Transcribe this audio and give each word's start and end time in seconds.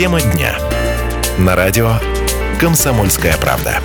Тема 0.00 0.18
дня. 0.22 0.56
На 1.36 1.54
радио 1.54 1.90
«Комсомольская 2.58 3.36
правда». 3.36 3.82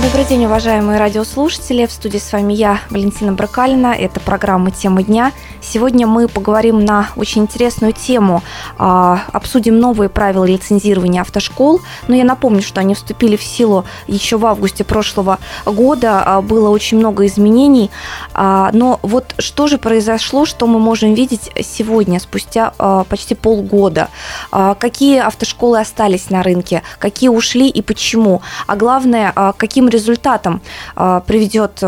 Добрый 0.00 0.24
день, 0.24 0.44
уважаемые 0.46 1.00
радиослушатели. 1.00 1.84
В 1.84 1.90
студии 1.90 2.18
с 2.18 2.32
вами 2.32 2.52
я, 2.52 2.78
Валентина 2.88 3.32
Бракалина. 3.32 3.88
Это 3.88 4.20
программа 4.20 4.70
«Тема 4.70 5.02
дня». 5.02 5.32
Сегодня 5.72 6.06
мы 6.06 6.28
поговорим 6.28 6.84
на 6.84 7.08
очень 7.16 7.44
интересную 7.44 7.94
тему. 7.94 8.42
А, 8.76 9.22
обсудим 9.32 9.78
новые 9.78 10.10
правила 10.10 10.44
лицензирования 10.44 11.22
автошкол. 11.22 11.80
Но 12.08 12.14
я 12.14 12.24
напомню, 12.24 12.60
что 12.60 12.80
они 12.80 12.94
вступили 12.94 13.36
в 13.36 13.42
силу 13.42 13.86
еще 14.06 14.36
в 14.36 14.44
августе 14.44 14.84
прошлого 14.84 15.38
года. 15.64 16.22
А, 16.26 16.42
было 16.42 16.68
очень 16.68 16.98
много 16.98 17.24
изменений. 17.24 17.90
А, 18.34 18.68
но 18.74 19.00
вот 19.00 19.34
что 19.38 19.66
же 19.66 19.78
произошло, 19.78 20.44
что 20.44 20.66
мы 20.66 20.78
можем 20.78 21.14
видеть 21.14 21.50
сегодня, 21.62 22.20
спустя 22.20 22.74
почти 23.08 23.34
полгода? 23.34 24.10
Какие 24.50 25.20
автошколы 25.20 25.80
остались 25.80 26.28
на 26.28 26.42
рынке? 26.42 26.82
Какие 26.98 27.30
ушли 27.30 27.70
и 27.70 27.80
почему? 27.80 28.42
А 28.66 28.76
главное, 28.76 29.32
каким 29.56 29.88
результатам 29.88 30.60
а, 30.96 31.20
приведет 31.20 31.82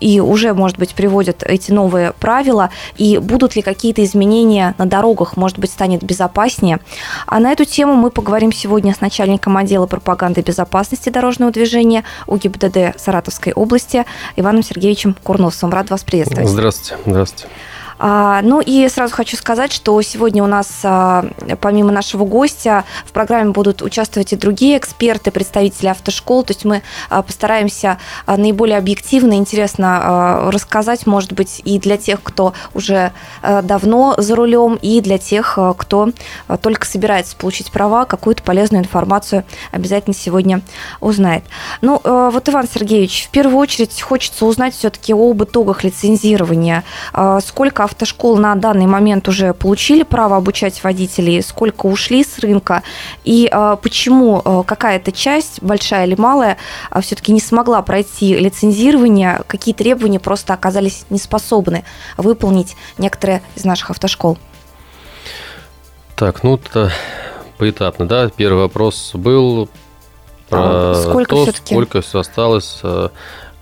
и 0.00 0.20
уже, 0.20 0.52
может 0.52 0.78
быть, 0.78 0.94
приводят 0.94 1.42
эти 1.44 1.72
новые 1.72 2.12
правила, 2.12 2.68
и 2.98 3.05
будут 3.20 3.56
ли 3.56 3.62
какие-то 3.62 4.04
изменения 4.04 4.74
на 4.78 4.86
дорогах, 4.86 5.36
может 5.36 5.58
быть, 5.58 5.70
станет 5.70 6.02
безопаснее. 6.02 6.80
А 7.26 7.38
на 7.40 7.52
эту 7.52 7.64
тему 7.64 7.94
мы 7.94 8.10
поговорим 8.10 8.52
сегодня 8.52 8.94
с 8.94 9.00
начальником 9.00 9.56
отдела 9.56 9.86
пропаганды 9.86 10.40
безопасности 10.40 11.08
дорожного 11.08 11.52
движения 11.52 12.04
УГИБДД 12.26 12.98
Саратовской 12.98 13.52
области 13.52 14.04
Иваном 14.36 14.62
Сергеевичем 14.62 15.14
Курносовым. 15.22 15.72
Рад 15.72 15.90
вас 15.90 16.04
приветствовать. 16.04 16.48
Здравствуйте. 16.48 17.02
Здравствуйте. 17.06 17.48
А, 17.98 18.40
ну 18.42 18.60
и 18.60 18.88
сразу 18.88 19.14
хочу 19.14 19.36
сказать, 19.36 19.72
что 19.72 20.00
сегодня 20.02 20.42
у 20.42 20.46
нас, 20.46 20.80
а, 20.84 21.24
помимо 21.60 21.92
нашего 21.92 22.24
гостя, 22.24 22.84
в 23.04 23.12
программе 23.12 23.50
будут 23.50 23.82
участвовать 23.82 24.32
и 24.32 24.36
другие 24.36 24.78
эксперты, 24.78 25.30
представители 25.30 25.88
автошкол. 25.88 26.44
То 26.44 26.52
есть 26.52 26.64
мы 26.64 26.82
а, 27.08 27.22
постараемся 27.22 27.98
наиболее 28.26 28.78
объективно 28.78 29.34
интересно 29.34 30.50
рассказать, 30.50 31.06
может 31.06 31.32
быть, 31.32 31.60
и 31.64 31.78
для 31.78 31.96
тех, 31.96 32.22
кто 32.22 32.52
уже 32.74 33.12
давно 33.42 34.14
за 34.18 34.34
рулем, 34.34 34.78
и 34.80 35.00
для 35.00 35.18
тех, 35.18 35.58
кто 35.76 36.10
только 36.60 36.86
собирается 36.86 37.36
получить 37.36 37.70
права, 37.70 38.04
какую-то 38.04 38.42
полезную 38.42 38.82
информацию 38.82 39.44
обязательно 39.72 40.14
сегодня 40.14 40.60
узнает. 41.00 41.44
Ну, 41.80 42.00
вот, 42.04 42.48
Иван 42.48 42.68
Сергеевич, 42.72 43.26
в 43.26 43.30
первую 43.30 43.58
очередь 43.58 44.00
хочется 44.00 44.44
узнать 44.44 44.74
все-таки 44.74 45.12
об 45.12 45.42
итогах 45.42 45.84
лицензирования. 45.84 46.84
Сколько 47.44 47.85
автошкол 47.86 48.36
на 48.36 48.54
данный 48.54 48.86
момент 48.86 49.28
уже 49.28 49.54
получили 49.54 50.02
право 50.02 50.36
обучать 50.36 50.82
водителей, 50.84 51.42
сколько 51.42 51.86
ушли 51.86 52.22
с 52.22 52.38
рынка, 52.38 52.82
и 53.24 53.48
э, 53.50 53.76
почему 53.82 54.42
э, 54.44 54.62
какая-то 54.66 55.12
часть, 55.12 55.62
большая 55.62 56.06
или 56.06 56.14
малая, 56.14 56.58
э, 56.90 57.00
все-таки 57.00 57.32
не 57.32 57.40
смогла 57.40 57.80
пройти 57.82 58.36
лицензирование, 58.36 59.42
какие 59.46 59.74
требования 59.74 60.20
просто 60.20 60.52
оказались 60.52 61.06
неспособны 61.10 61.84
выполнить 62.16 62.76
некоторые 62.98 63.42
из 63.54 63.64
наших 63.64 63.90
автошкол? 63.90 64.38
Так, 66.14 66.42
ну, 66.42 66.56
это 66.56 66.92
поэтапно, 67.58 68.06
да. 68.06 68.28
Первый 68.28 68.62
вопрос 68.62 69.12
был 69.14 69.68
про 70.48 70.60
а 70.60 70.94
сколько 70.94 71.34
то, 71.34 71.52
сколько 71.52 72.00
все 72.00 72.20
осталось 72.20 72.80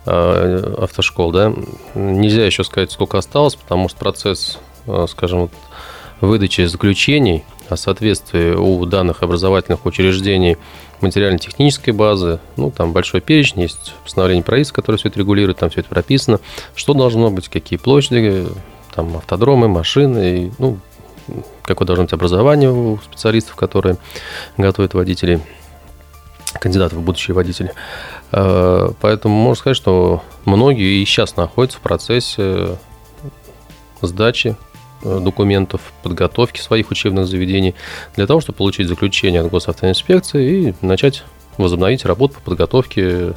автошкол, 0.06 1.32
да, 1.32 1.52
нельзя 1.94 2.44
еще 2.44 2.64
сказать, 2.64 2.92
сколько 2.92 3.18
осталось, 3.18 3.56
потому 3.56 3.88
что 3.88 3.98
процесс, 3.98 4.58
э, 4.86 5.06
скажем, 5.08 5.50
выдачи 6.20 6.66
заключений 6.66 7.44
о 7.68 7.76
соответствии 7.76 8.54
у 8.54 8.84
данных 8.84 9.22
образовательных 9.22 9.86
учреждений 9.86 10.58
материально-технической 11.00 11.92
базы, 11.92 12.40
ну, 12.56 12.70
там 12.70 12.92
большой 12.92 13.20
перечень, 13.20 13.62
есть 13.62 13.94
постановление 14.04 14.44
правительства, 14.44 14.76
которое 14.76 14.98
все 14.98 15.08
это 15.08 15.18
регулирует, 15.18 15.58
там 15.58 15.70
все 15.70 15.80
это 15.80 15.88
прописано, 15.88 16.40
что 16.74 16.94
должно 16.94 17.30
быть, 17.30 17.48
какие 17.48 17.78
площади, 17.78 18.46
там 18.94 19.16
автодромы, 19.16 19.68
машины, 19.68 20.46
и, 20.46 20.52
ну, 20.58 20.78
какое 21.62 21.86
должно 21.86 22.04
быть 22.04 22.12
образование 22.12 22.70
у 22.70 22.98
специалистов, 22.98 23.56
которые 23.56 23.96
готовят 24.56 24.94
водителей 24.94 25.40
кандидатов 26.60 26.98
в 26.98 27.02
будущие 27.02 27.34
водители. 27.34 27.72
Э, 28.36 28.90
поэтому 29.00 29.34
можно 29.34 29.60
сказать, 29.60 29.76
что 29.76 30.22
многие 30.44 31.00
и 31.00 31.04
сейчас 31.04 31.36
находятся 31.36 31.78
в 31.78 31.82
процессе 31.82 32.78
сдачи 34.02 34.56
э, 35.04 35.20
документов, 35.20 35.92
подготовки 36.02 36.60
своих 36.60 36.90
учебных 36.90 37.28
заведений 37.28 37.76
для 38.16 38.26
того, 38.26 38.40
чтобы 38.40 38.56
получить 38.56 38.88
заключение 38.88 39.40
от 39.40 39.50
госавтоинспекции 39.50 40.68
и 40.68 40.74
начать 40.80 41.22
возобновить 41.58 42.04
работу 42.04 42.34
по 42.34 42.40
подготовке 42.40 43.34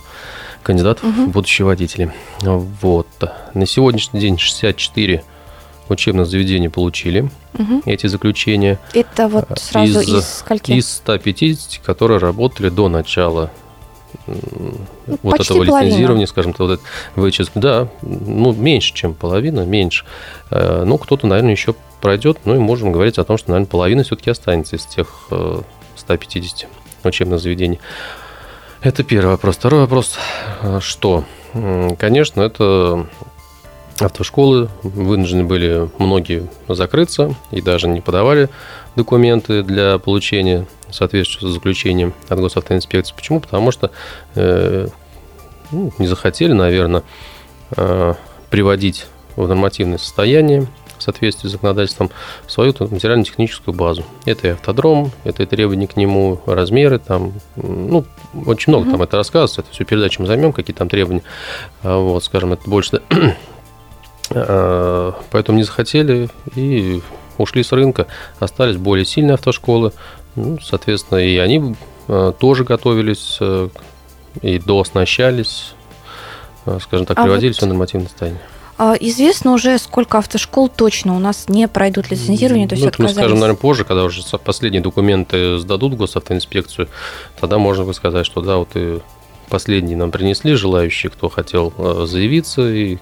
кандидатов 0.64 1.04
угу. 1.04 1.26
в 1.26 1.30
будущие 1.30 1.68
водители. 1.68 2.12
Вот. 2.42 3.08
На 3.54 3.68
сегодняшний 3.68 4.20
день 4.20 4.40
64 4.40 5.24
учебных 5.90 6.26
заведений 6.26 6.70
получили 6.70 7.30
угу. 7.54 7.84
эти 7.86 8.08
заключения. 8.08 8.80
Это 8.94 9.28
вот 9.28 9.48
сразу 9.58 10.00
из, 10.00 10.10
из 10.10 10.28
скольки? 10.40 10.72
Из 10.72 10.92
150, 10.92 11.86
которые 11.86 12.18
работали 12.18 12.70
до 12.70 12.90
начала 12.90 13.52
ну, 14.28 15.18
вот 15.24 15.40
этого 15.40 15.66
половина. 15.66 15.86
лицензирования, 15.86 16.26
скажем 16.26 16.54
так, 16.54 16.60
вот 16.60 16.72
это 16.72 16.84
вычест, 17.16 17.52
да, 17.56 17.88
ну, 18.02 18.54
меньше, 18.54 18.94
чем 18.94 19.14
половина, 19.14 19.62
меньше. 19.62 20.06
Э, 20.52 20.84
ну, 20.86 20.98
кто-то, 20.98 21.28
наверное, 21.28 21.52
еще 21.52 21.76
пройдет, 22.02 22.40
ну, 22.46 22.56
и 22.56 22.60
можем 22.60 22.92
говорить 22.92 23.18
о 23.18 23.24
том, 23.24 23.38
что, 23.38 23.52
наверное, 23.52 23.70
половина 23.70 24.04
все-таки 24.04 24.30
останется 24.30 24.76
из 24.76 24.86
тех 24.86 25.30
150 25.96 26.64
э, 26.64 27.08
учебных 27.08 27.40
заведений. 27.40 27.80
Это 28.82 29.04
первый 29.04 29.32
вопрос. 29.32 29.58
Второй 29.58 29.82
вопрос, 29.82 30.18
э, 30.62 30.80
что? 30.82 31.24
Конечно, 31.98 32.42
это 32.42 33.08
автошколы 34.00 34.70
вынуждены 34.84 35.44
были 35.44 35.90
многие 35.98 36.48
закрыться 36.68 37.34
и 37.52 37.62
даже 37.62 37.88
не 37.88 38.02
подавали 38.02 38.50
документы 38.96 39.64
для 39.64 39.98
получения 39.98 40.68
соответствующего 40.92 41.52
заключения 41.52 42.14
от 42.30 42.40
госавтоинспекции. 42.40 43.14
Почему? 43.16 43.40
Потому 43.40 43.72
что 43.72 43.92
э, 44.36 44.88
ну, 45.72 45.92
не 45.98 46.08
захотели, 46.08 46.54
наверное, 46.54 47.04
э, 47.76 48.14
приводить 48.50 49.08
в 49.36 49.48
нормативное 49.48 49.98
состояние 49.98 50.68
в 50.98 51.04
соответствии 51.04 51.48
с 51.48 51.52
законодательством 51.52 52.10
свою 52.48 52.74
материально-техническую 52.80 53.74
базу. 53.76 54.04
Это 54.26 54.48
и 54.48 54.52
автодром, 54.52 55.12
это 55.24 55.44
и 55.44 55.46
требования 55.46 55.88
к 55.88 55.96
нему, 55.96 56.42
размеры, 56.48 56.98
там, 56.98 57.34
ну, 57.56 58.04
очень 58.46 58.74
много 58.74 58.88
mm-hmm. 58.88 58.92
там 58.92 59.02
это 59.04 59.18
рассказывается, 59.18 59.62
это 59.62 59.72
все 59.72 59.86
передачи 59.86 60.20
мы 60.20 60.26
займем, 60.26 60.54
какие 60.54 60.76
там 60.76 60.90
требования. 60.90 61.22
А 61.84 62.00
вот, 62.00 62.24
скажем, 62.24 62.54
это 62.54 62.68
больше 62.68 63.02
Э, 64.30 65.14
поэтому 65.32 65.58
не 65.58 65.64
захотели 65.64 66.30
и 66.56 67.02
ушли 67.38 67.64
с 67.64 67.72
рынка. 67.72 68.08
Остались 68.40 68.78
более 68.78 69.06
сильные 69.06 69.36
автошколы. 69.36 69.94
Ну, 70.38 70.60
соответственно, 70.62 71.18
и 71.18 71.38
они 71.38 71.76
э, 72.08 72.34
тоже 72.40 72.64
готовились 72.64 73.38
э, 73.42 73.70
и 74.42 74.60
дооснащались, 74.60 75.74
скажем 76.82 77.08
так, 77.08 77.18
приводили 77.18 77.48
а 77.48 77.50
вот... 77.50 77.58
все 77.58 77.66
нормативное 77.66 78.08
состояние. 78.08 78.42
А 78.78 78.96
известно 79.00 79.54
уже, 79.54 79.80
сколько 79.80 80.20
автошкол 80.20 80.70
точно 80.70 81.16
у 81.16 81.20
нас 81.20 81.50
не 81.50 81.68
пройдут 81.68 82.12
лицензирование, 82.12 82.68
то 82.68 82.76
есть 82.76 82.84
ну, 82.84 82.90
отказались? 82.90 83.16
Мы 83.16 83.22
скажем, 83.22 83.40
наверное, 83.40 83.60
позже, 83.60 83.84
когда 83.84 84.04
уже 84.04 84.22
последние 84.38 84.84
документы 84.84 85.58
сдадут 85.58 85.94
в 85.94 85.98
госавтоинспекцию, 85.98 86.88
тогда 87.40 87.58
можно 87.58 87.86
бы 87.86 87.96
сказать, 87.96 88.28
что 88.28 88.42
да, 88.42 88.58
вот 88.58 88.70
и 88.76 89.00
последние 89.50 89.98
нам 89.98 90.12
принесли 90.12 90.54
желающие, 90.54 91.10
кто 91.10 91.30
хотел 91.30 91.74
заявиться, 92.06 92.70
и 92.70 93.00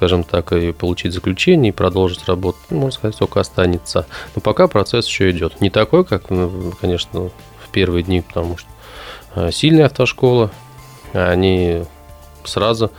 скажем 0.00 0.24
так, 0.24 0.52
и 0.52 0.72
получить 0.72 1.12
заключение, 1.12 1.68
и 1.68 1.74
продолжить 1.74 2.24
работу, 2.24 2.56
ну, 2.70 2.78
можно 2.78 2.96
сказать, 2.96 3.18
только 3.18 3.38
останется. 3.38 4.06
Но 4.34 4.40
пока 4.40 4.66
процесс 4.66 5.06
еще 5.06 5.30
идет. 5.30 5.60
Не 5.60 5.68
такой, 5.68 6.06
как, 6.06 6.30
ну, 6.30 6.72
конечно, 6.80 7.24
в 7.24 7.68
первые 7.70 8.02
дни, 8.02 8.22
потому 8.22 8.56
что 8.56 8.70
э, 9.34 9.50
сильная 9.52 9.84
автошкола, 9.84 10.52
они 11.12 11.84
сразу 12.44 12.90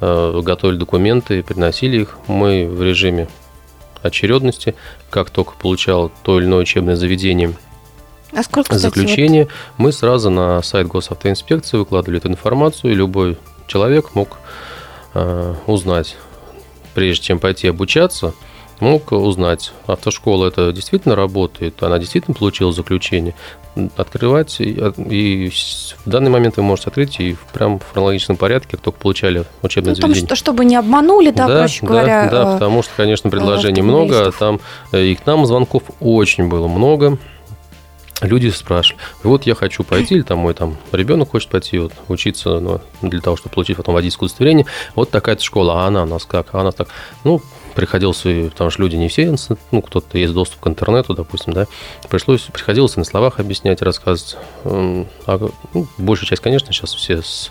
э, 0.00 0.40
готовили 0.42 0.76
документы 0.76 1.38
и 1.38 1.42
приносили 1.42 2.00
их. 2.00 2.18
Мы 2.26 2.66
в 2.66 2.82
режиме 2.82 3.28
очередности, 4.02 4.74
как 5.08 5.30
только 5.30 5.52
получал 5.52 6.10
то 6.24 6.40
или 6.40 6.46
иное 6.46 6.58
учебное 6.58 6.96
заведение 6.96 7.54
а 8.32 8.42
сколько, 8.42 8.74
кстати, 8.74 8.80
заключение, 8.82 9.44
вот... 9.44 9.52
мы 9.76 9.92
сразу 9.92 10.30
на 10.30 10.60
сайт 10.62 10.88
госавтоинспекции 10.88 11.76
выкладывали 11.76 12.18
эту 12.18 12.26
информацию, 12.26 12.90
и 12.90 12.96
любой 12.96 13.38
человек 13.68 14.16
мог 14.16 14.38
э, 15.14 15.54
узнать 15.68 16.16
прежде 16.94 17.24
чем 17.24 17.38
пойти 17.38 17.68
обучаться, 17.68 18.34
мог 18.80 19.12
узнать, 19.12 19.72
автошкола 19.86 20.48
это 20.48 20.72
действительно 20.72 21.14
работает, 21.14 21.82
она 21.82 21.98
действительно 21.98 22.34
получила 22.34 22.72
заключение, 22.72 23.34
открывать, 23.96 24.60
и, 24.60 24.72
и 25.08 25.50
в 26.04 26.08
данный 26.08 26.30
момент 26.30 26.56
вы 26.56 26.64
можете 26.64 26.88
открыть 26.88 27.20
и 27.20 27.36
прям 27.52 27.78
в 27.78 27.92
хронологичном 27.92 28.36
порядке, 28.36 28.72
как 28.72 28.80
только 28.80 28.98
получали 28.98 29.44
учебное 29.62 29.92
ну, 29.92 29.96
заведение. 29.96 30.26
Что, 30.26 30.34
чтобы 30.34 30.64
не 30.64 30.76
обманули, 30.76 31.30
да, 31.30 31.46
да 31.46 31.58
проще 31.60 31.80
да, 31.82 31.86
говоря. 31.86 32.28
Да, 32.30 32.42
э, 32.42 32.52
потому 32.54 32.82
что, 32.82 32.92
конечно, 32.96 33.30
предложений 33.30 33.82
много, 33.82 34.28
а 34.28 34.32
там 34.32 34.60
э, 34.92 35.04
и 35.04 35.14
к 35.14 35.24
нам 35.24 35.46
звонков 35.46 35.84
очень 36.00 36.48
было 36.48 36.66
много, 36.66 37.18
люди 38.20 38.48
спрашивали, 38.48 39.02
вот 39.22 39.46
я 39.46 39.54
хочу 39.54 39.84
пойти, 39.84 40.16
или 40.16 40.22
там 40.22 40.38
мой 40.38 40.54
там 40.54 40.76
ребенок 40.92 41.30
хочет 41.30 41.50
пойти 41.50 41.78
вот, 41.78 41.92
учиться 42.08 42.60
ну, 42.60 42.80
для 43.02 43.20
того, 43.20 43.36
чтобы 43.36 43.54
получить 43.54 43.76
потом 43.76 43.94
водительское 43.94 44.26
удостоверение, 44.26 44.66
вот 44.94 45.10
такая-то 45.10 45.42
школа, 45.42 45.84
а 45.84 45.86
она 45.86 46.02
у 46.02 46.06
нас 46.06 46.24
как, 46.24 46.48
а 46.52 46.60
она 46.60 46.72
так. 46.72 46.88
Ну, 47.24 47.40
приходилось, 47.74 48.22
потому 48.50 48.70
что 48.70 48.82
люди 48.82 48.96
не 48.96 49.08
все, 49.08 49.34
ну, 49.70 49.82
кто-то 49.82 50.18
есть 50.18 50.34
доступ 50.34 50.60
к 50.60 50.66
интернету, 50.66 51.14
допустим, 51.14 51.52
да, 51.52 51.66
пришлось, 52.08 52.42
приходилось 52.42 52.96
на 52.96 53.04
словах 53.04 53.40
объяснять, 53.40 53.82
рассказывать. 53.82 54.36
А, 54.64 55.48
ну, 55.74 55.86
большая 55.98 56.28
часть, 56.28 56.42
конечно, 56.42 56.72
сейчас 56.72 56.94
все 56.94 57.22
с 57.22 57.48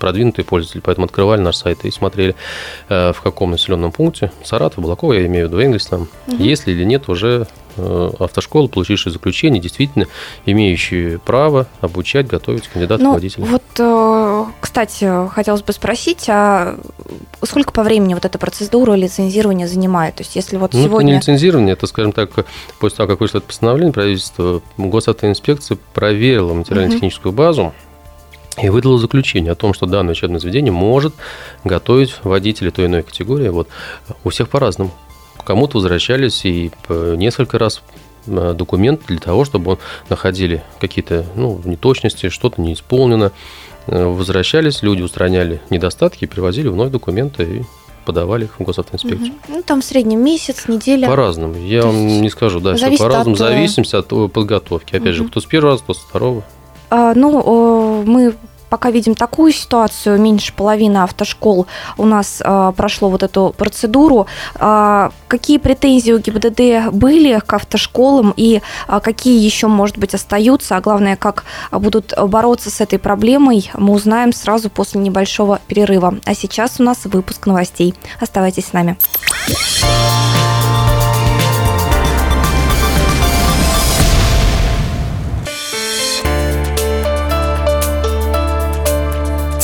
продвинутые 0.00 0.44
пользователи, 0.44 0.80
поэтому 0.80 1.04
открывали 1.04 1.40
наш 1.40 1.56
сайт 1.56 1.84
и 1.84 1.90
смотрели, 1.92 2.34
э, 2.88 3.12
в 3.12 3.20
каком 3.20 3.52
населенном 3.52 3.92
пункте, 3.92 4.32
Саратов, 4.42 4.82
Балакова, 4.82 5.12
я 5.12 5.26
имею 5.26 5.46
в 5.46 5.50
виду, 5.50 5.62
Энгельс 5.62 5.86
там, 5.86 6.08
угу. 6.26 6.36
есть 6.42 6.66
ли 6.66 6.72
или 6.72 6.84
нет 6.84 7.08
уже 7.08 7.46
э, 7.76 8.10
автошколы, 8.18 8.68
получившие 8.68 9.12
заключение, 9.12 9.60
действительно 9.60 10.06
имеющие 10.46 11.18
право 11.18 11.66
обучать, 11.80 12.26
готовить 12.26 12.66
кандидатов 12.66 13.04
ну, 13.04 13.12
водителей. 13.12 13.46
Вот, 13.46 13.62
э, 13.78 14.44
кстати, 14.60 15.28
хотелось 15.28 15.62
бы 15.62 15.72
спросить, 15.74 16.24
а 16.28 16.78
сколько 17.44 17.70
по 17.70 17.82
времени 17.82 18.14
вот 18.14 18.24
эта 18.24 18.38
процедура 18.38 18.94
лицензирования 18.94 19.68
занимает? 19.68 20.16
То 20.16 20.22
есть, 20.22 20.34
если 20.34 20.56
вот 20.56 20.72
ну, 20.72 20.82
сегодня... 20.82 21.16
Это 21.16 21.26
не 21.26 21.34
лицензирование, 21.34 21.74
это, 21.74 21.86
скажем 21.86 22.12
так, 22.12 22.30
после 22.78 22.96
того, 22.96 23.08
как 23.10 23.20
вышло 23.20 23.38
это 23.38 23.46
постановление 23.46 23.92
правительства, 23.92 24.62
госавтоинспекция 24.78 25.76
проверила 25.92 26.54
материально-техническую 26.54 27.32
базу, 27.32 27.74
и 28.62 28.68
выдало 28.68 28.98
заключение 28.98 29.52
о 29.52 29.54
том, 29.54 29.74
что 29.74 29.86
данное 29.86 30.12
учебное 30.12 30.40
заведение 30.40 30.72
может 30.72 31.14
готовить 31.64 32.14
водителей 32.22 32.70
той 32.70 32.84
или 32.84 32.90
иной 32.90 33.02
категории. 33.02 33.48
Вот. 33.48 33.68
У 34.24 34.30
всех 34.30 34.48
по-разному. 34.48 34.92
Кому-то 35.44 35.78
возвращались 35.78 36.44
и 36.44 36.70
несколько 36.88 37.58
раз 37.58 37.82
э, 38.26 38.54
документ 38.56 39.02
для 39.06 39.18
того, 39.18 39.44
чтобы 39.44 39.72
он 39.72 39.78
находили 40.08 40.62
какие-то 40.80 41.24
ну, 41.34 41.60
неточности, 41.64 42.28
что-то 42.28 42.60
не 42.60 42.74
исполнено. 42.74 43.32
Э, 43.86 44.04
возвращались, 44.04 44.82
люди 44.82 45.02
устраняли 45.02 45.60
недостатки, 45.70 46.26
привозили 46.26 46.68
вновь 46.68 46.90
документы 46.90 47.42
и 47.42 47.62
подавали 48.04 48.44
их 48.44 48.58
в 48.58 48.62
госавтоинспекцию. 48.62 49.32
Угу. 49.32 49.38
Ну, 49.48 49.62
там 49.62 49.80
в 49.80 49.84
среднем 49.84 50.22
месяц, 50.22 50.68
неделя. 50.68 51.08
По-разному. 51.08 51.54
Я 51.54 51.82
вам 51.82 52.20
не 52.20 52.30
скажу, 52.30 52.60
да, 52.60 52.74
все 52.74 52.96
по-разному. 52.96 53.34
От... 53.34 53.40
Э, 53.40 53.44
зависимости 53.48 53.96
от 53.96 54.08
подготовки. 54.32 54.96
Опять 54.96 55.14
угу. 55.14 55.24
же, 55.24 55.28
кто 55.28 55.40
с 55.40 55.46
первого 55.46 55.72
раза, 55.72 55.82
кто 55.82 55.94
с 55.94 55.98
второго. 55.98 56.44
А, 56.90 57.14
ну, 57.14 58.02
мы 58.04 58.34
пока 58.70 58.90
видим 58.90 59.14
такую 59.14 59.52
ситуацию, 59.52 60.18
меньше 60.18 60.54
половины 60.54 60.98
автошкол 60.98 61.66
у 61.98 62.06
нас 62.06 62.40
э, 62.42 62.72
прошло 62.76 63.10
вот 63.10 63.22
эту 63.22 63.54
процедуру. 63.56 64.26
Э, 64.54 65.10
какие 65.28 65.58
претензии 65.58 66.12
у 66.12 66.18
ГИБДД 66.18 66.92
были 66.92 67.38
к 67.40 67.52
автошколам 67.52 68.32
и 68.36 68.62
э, 68.88 69.00
какие 69.02 69.44
еще, 69.44 69.66
может 69.66 69.98
быть, 69.98 70.14
остаются, 70.14 70.76
а 70.76 70.80
главное, 70.80 71.16
как 71.16 71.44
будут 71.72 72.14
бороться 72.16 72.70
с 72.70 72.80
этой 72.80 72.98
проблемой, 72.98 73.70
мы 73.74 73.92
узнаем 73.92 74.32
сразу 74.32 74.70
после 74.70 75.00
небольшого 75.00 75.60
перерыва. 75.66 76.14
А 76.24 76.34
сейчас 76.34 76.78
у 76.78 76.84
нас 76.84 77.00
выпуск 77.04 77.46
новостей. 77.46 77.94
Оставайтесь 78.20 78.66
с 78.66 78.72
нами. 78.72 78.96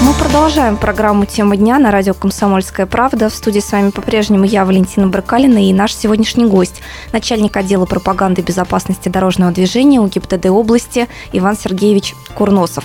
Мы 0.00 0.14
продолжаем 0.14 0.76
программу 0.76 1.26
«Тема 1.26 1.56
дня» 1.56 1.78
на 1.80 1.90
радио 1.90 2.14
«Комсомольская 2.14 2.86
правда». 2.86 3.28
В 3.28 3.34
студии 3.34 3.58
с 3.58 3.72
вами 3.72 3.90
по-прежнему 3.90 4.44
я, 4.44 4.64
Валентина 4.64 5.08
Брыкалина, 5.08 5.68
и 5.68 5.72
наш 5.72 5.92
сегодняшний 5.92 6.46
гость, 6.46 6.80
начальник 7.12 7.56
отдела 7.56 7.84
пропаганды 7.84 8.40
безопасности 8.40 9.08
дорожного 9.08 9.50
движения 9.50 10.00
УГИБДД 10.00 10.46
области 10.46 11.08
Иван 11.32 11.56
Сергеевич 11.56 12.14
Курносов. 12.36 12.84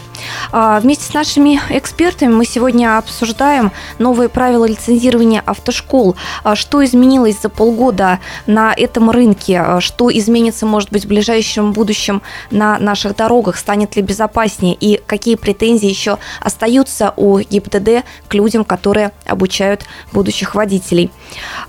А, 0.51 0.79
вместе 0.79 1.05
с 1.05 1.13
нашими 1.13 1.61
экспертами 1.69 2.33
мы 2.33 2.45
сегодня 2.45 2.97
обсуждаем 2.97 3.71
новые 3.99 4.27
правила 4.27 4.65
лицензирования 4.65 5.43
автошкол. 5.45 6.15
А, 6.43 6.55
что 6.55 6.83
изменилось 6.83 7.39
за 7.39 7.49
полгода 7.49 8.19
на 8.47 8.73
этом 8.75 9.11
рынке? 9.11 9.61
А, 9.61 9.81
что 9.81 10.11
изменится, 10.11 10.65
может 10.65 10.91
быть, 10.91 11.05
в 11.05 11.07
ближайшем 11.07 11.73
будущем 11.73 12.23
на 12.49 12.79
наших 12.79 13.15
дорогах? 13.15 13.57
Станет 13.57 13.95
ли 13.95 14.01
безопаснее? 14.01 14.73
И 14.73 14.99
какие 15.05 15.35
претензии 15.35 15.87
еще 15.87 16.17
остаются 16.41 17.02
вопроса 17.03 17.13
о 17.17 17.39
ГИБДД 17.39 18.05
к 18.27 18.33
людям, 18.33 18.63
которые 18.63 19.11
обучают 19.33 19.85
будущих 20.11 20.55
водителей. 20.55 21.11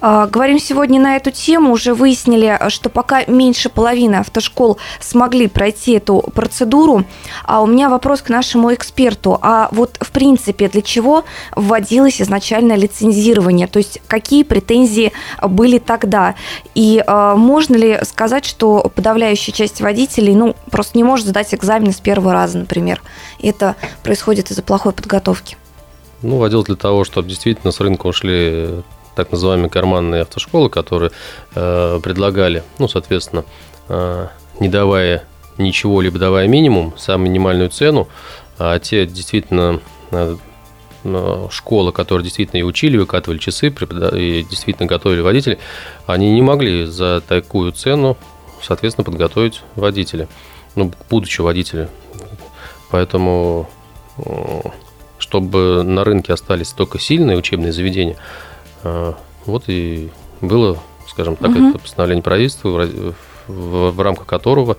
А, 0.00 0.26
говорим 0.26 0.58
сегодня 0.58 1.00
на 1.00 1.16
эту 1.16 1.30
тему. 1.30 1.72
Уже 1.72 1.94
выяснили, 1.94 2.58
что 2.68 2.88
пока 2.88 3.24
меньше 3.26 3.68
половины 3.68 4.16
автошкол 4.16 4.78
смогли 5.00 5.48
пройти 5.48 5.92
эту 5.92 6.18
процедуру. 6.34 7.04
А 7.44 7.62
у 7.62 7.66
меня 7.66 7.88
вопрос 7.88 8.22
к 8.22 8.28
нашему 8.28 8.72
эксперту. 8.72 9.38
А 9.42 9.68
вот 9.72 9.98
в 10.00 10.12
принципе 10.12 10.68
для 10.68 10.82
чего 10.82 11.24
вводилось 11.56 12.20
изначально 12.22 12.74
лицензирование? 12.74 13.66
То 13.66 13.78
есть 13.78 14.00
какие 14.06 14.42
претензии 14.42 15.12
были 15.42 15.78
тогда? 15.78 16.34
И 16.74 17.02
а, 17.06 17.36
можно 17.36 17.74
ли 17.74 17.98
сказать, 18.04 18.44
что 18.44 18.90
подавляющая 18.94 19.52
часть 19.52 19.80
водителей 19.80 20.34
ну, 20.34 20.54
просто 20.70 20.96
не 20.96 21.04
может 21.04 21.26
сдать 21.26 21.54
экзамен 21.54 21.92
с 21.92 22.00
первого 22.00 22.32
раза, 22.32 22.58
например? 22.58 23.02
Это 23.42 23.76
происходит 24.02 24.50
из-за 24.50 24.62
плохой 24.62 24.92
подготовки? 24.92 25.56
Ну, 26.24 26.38
водил 26.38 26.64
для 26.64 26.74
того, 26.74 27.04
чтобы 27.04 27.28
действительно 27.28 27.70
с 27.70 27.80
рынка 27.80 28.06
ушли 28.06 28.82
так 29.14 29.30
называемые 29.30 29.68
карманные 29.68 30.22
автошколы, 30.22 30.70
которые 30.70 31.10
э, 31.54 32.00
предлагали, 32.02 32.64
ну, 32.78 32.88
соответственно, 32.88 33.44
э, 33.90 34.28
не 34.58 34.68
давая 34.68 35.24
ничего, 35.58 36.00
либо 36.00 36.18
давая 36.18 36.48
минимум, 36.48 36.94
самую 36.96 37.30
минимальную 37.30 37.68
цену, 37.68 38.08
а 38.58 38.78
те 38.78 39.06
действительно 39.06 39.80
э, 40.12 40.36
э 41.04 41.48
школы, 41.50 41.92
которые 41.92 42.24
действительно 42.24 42.60
и 42.60 42.62
учили, 42.62 42.96
выкатывали 42.96 43.36
часы, 43.36 43.68
и 43.68 44.46
действительно 44.48 44.88
готовили 44.88 45.20
водителей, 45.20 45.58
они 46.06 46.32
не 46.32 46.40
могли 46.40 46.86
за 46.86 47.20
такую 47.20 47.72
цену, 47.72 48.16
соответственно, 48.62 49.04
подготовить 49.04 49.60
водителя, 49.76 50.28
ну, 50.74 50.90
будучи 51.10 51.42
водителя. 51.42 51.90
Поэтому 52.90 53.68
э, 54.16 54.60
чтобы 55.24 55.82
на 55.82 56.04
рынке 56.04 56.34
остались 56.34 56.68
только 56.72 56.98
сильные 56.98 57.38
учебные 57.38 57.72
заведения. 57.72 58.16
А, 58.82 59.16
вот 59.46 59.64
и 59.68 60.10
было, 60.42 60.78
скажем 61.08 61.36
так, 61.36 61.50
угу. 61.50 61.70
это 61.70 61.78
постановление 61.78 62.22
правительства, 62.22 62.68
в, 62.68 63.14
в, 63.48 63.90
в 63.90 64.00
рамках 64.02 64.26
которого 64.26 64.76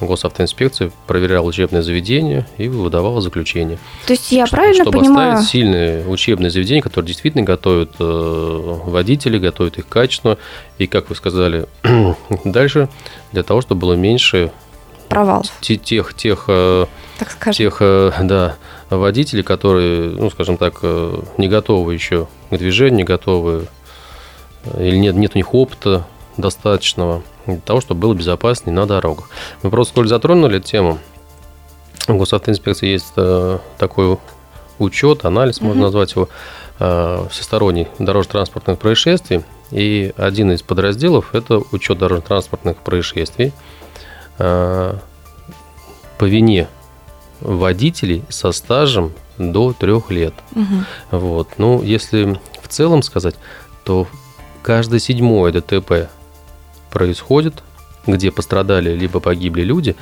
госавтоинспекция 0.00 0.90
проверяла 1.06 1.46
учебное 1.46 1.82
заведение 1.82 2.46
и 2.56 2.68
выдавала 2.68 3.20
заключение. 3.20 3.78
То 4.06 4.14
есть 4.14 4.32
я 4.32 4.46
правильно 4.46 4.82
чтобы 4.82 4.98
понимаю? 4.98 5.32
Чтобы 5.32 5.48
сильные 5.48 6.08
учебные 6.08 6.50
заведения, 6.50 6.80
которые 6.82 7.08
действительно 7.08 7.44
готовят 7.44 7.92
э, 8.00 8.78
водителей, 8.86 9.38
готовят 9.38 9.78
их 9.78 9.86
качественно. 9.86 10.38
И, 10.78 10.86
как 10.86 11.10
вы 11.10 11.16
сказали, 11.16 11.66
дальше 12.44 12.88
для 13.30 13.42
того, 13.42 13.60
чтобы 13.60 13.82
было 13.82 13.92
меньше 13.92 14.50
провалов. 15.08 15.52
Тех, 15.60 16.14
тех, 16.14 16.44
э, 16.48 16.86
так 17.18 17.30
скажем. 17.30 17.58
тех, 17.58 17.76
э, 17.80 18.12
да, 18.22 18.56
водителей, 18.96 19.42
которые, 19.42 20.10
ну, 20.10 20.30
скажем 20.30 20.56
так, 20.56 20.78
э, 20.82 21.20
не 21.38 21.48
готовы 21.48 21.94
еще 21.94 22.28
к 22.50 22.56
движению, 22.56 22.98
не 22.98 23.04
готовы, 23.04 23.66
или 24.78 24.96
нет, 24.96 25.14
нет 25.16 25.32
у 25.34 25.38
них 25.38 25.54
опыта 25.54 26.06
достаточного 26.36 27.22
для 27.46 27.58
того, 27.58 27.80
чтобы 27.80 28.00
было 28.00 28.14
безопаснее 28.14 28.74
на 28.74 28.86
дорогах. 28.86 29.28
Мы 29.62 29.70
просто, 29.70 29.94
коль 29.94 30.08
затронули 30.08 30.58
эту 30.58 30.66
тему, 30.66 30.98
у 32.08 32.14
госавтоинспекции 32.14 32.88
есть 32.88 33.14
такой 33.78 34.18
учет, 34.78 35.24
анализ, 35.24 35.58
угу. 35.58 35.66
можно 35.66 35.82
назвать 35.82 36.12
его, 36.12 36.28
всесторонний 37.30 37.86
дорожно-транспортных 37.98 38.78
происшествий. 38.78 39.42
И 39.70 40.12
один 40.16 40.50
из 40.52 40.62
подразделов– 40.62 41.30
это 41.34 41.62
учет 41.70 41.98
дорожно-транспортных 41.98 42.78
происшествий– 42.78 43.52
Э, 44.38 44.96
по 46.18 46.24
вине 46.24 46.68
водителей 47.42 48.24
со 48.28 48.52
стажем 48.52 49.12
до 49.38 49.72
трех 49.72 50.10
лет. 50.10 50.34
Угу. 50.54 51.18
Вот. 51.18 51.48
Ну, 51.58 51.82
если 51.82 52.40
в 52.62 52.68
целом 52.68 53.02
сказать, 53.02 53.34
то 53.84 54.06
каждое 54.62 55.00
седьмое 55.00 55.52
ДТП 55.52 56.08
происходит, 56.90 57.62
где 58.06 58.30
пострадали 58.30 58.94
либо 58.94 59.20
погибли 59.20 59.62
люди, 59.62 59.96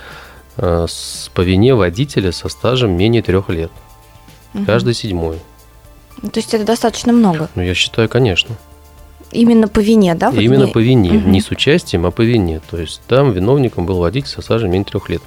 э, 0.57 0.87
с, 0.89 1.31
по 1.35 1.41
вине 1.41 1.75
водителя 1.75 2.33
со 2.33 2.49
стажем 2.49 2.97
менее 2.97 3.23
трех 3.23 3.49
лет. 3.49 3.71
Угу. 4.55 4.65
Каждый 4.65 4.95
седьмой. 4.95 5.39
То 6.21 6.39
есть 6.41 6.53
это 6.53 6.65
достаточно 6.65 7.13
много? 7.13 7.49
Ну, 7.55 7.63
я 7.63 7.75
считаю, 7.75 8.09
конечно. 8.09 8.57
Именно 9.33 9.69
по 9.69 9.81
вине, 9.81 10.15
да? 10.15 10.31
Вот 10.31 10.41
Именно 10.41 10.65
не... 10.65 10.73
по 10.73 10.79
вине, 10.79 11.11
угу. 11.11 11.29
не 11.29 11.41
с 11.41 11.51
участием, 11.51 12.05
а 12.07 12.11
по 12.11 12.23
вине. 12.23 12.61
То 12.71 12.79
есть 12.79 13.01
там 13.07 13.33
виновником 13.33 13.87
был 13.87 13.99
водитель 13.99 14.29
со 14.29 14.43
стажем 14.43 14.71
менее 14.71 14.87
трех 14.87 15.09
лет. 15.09 15.23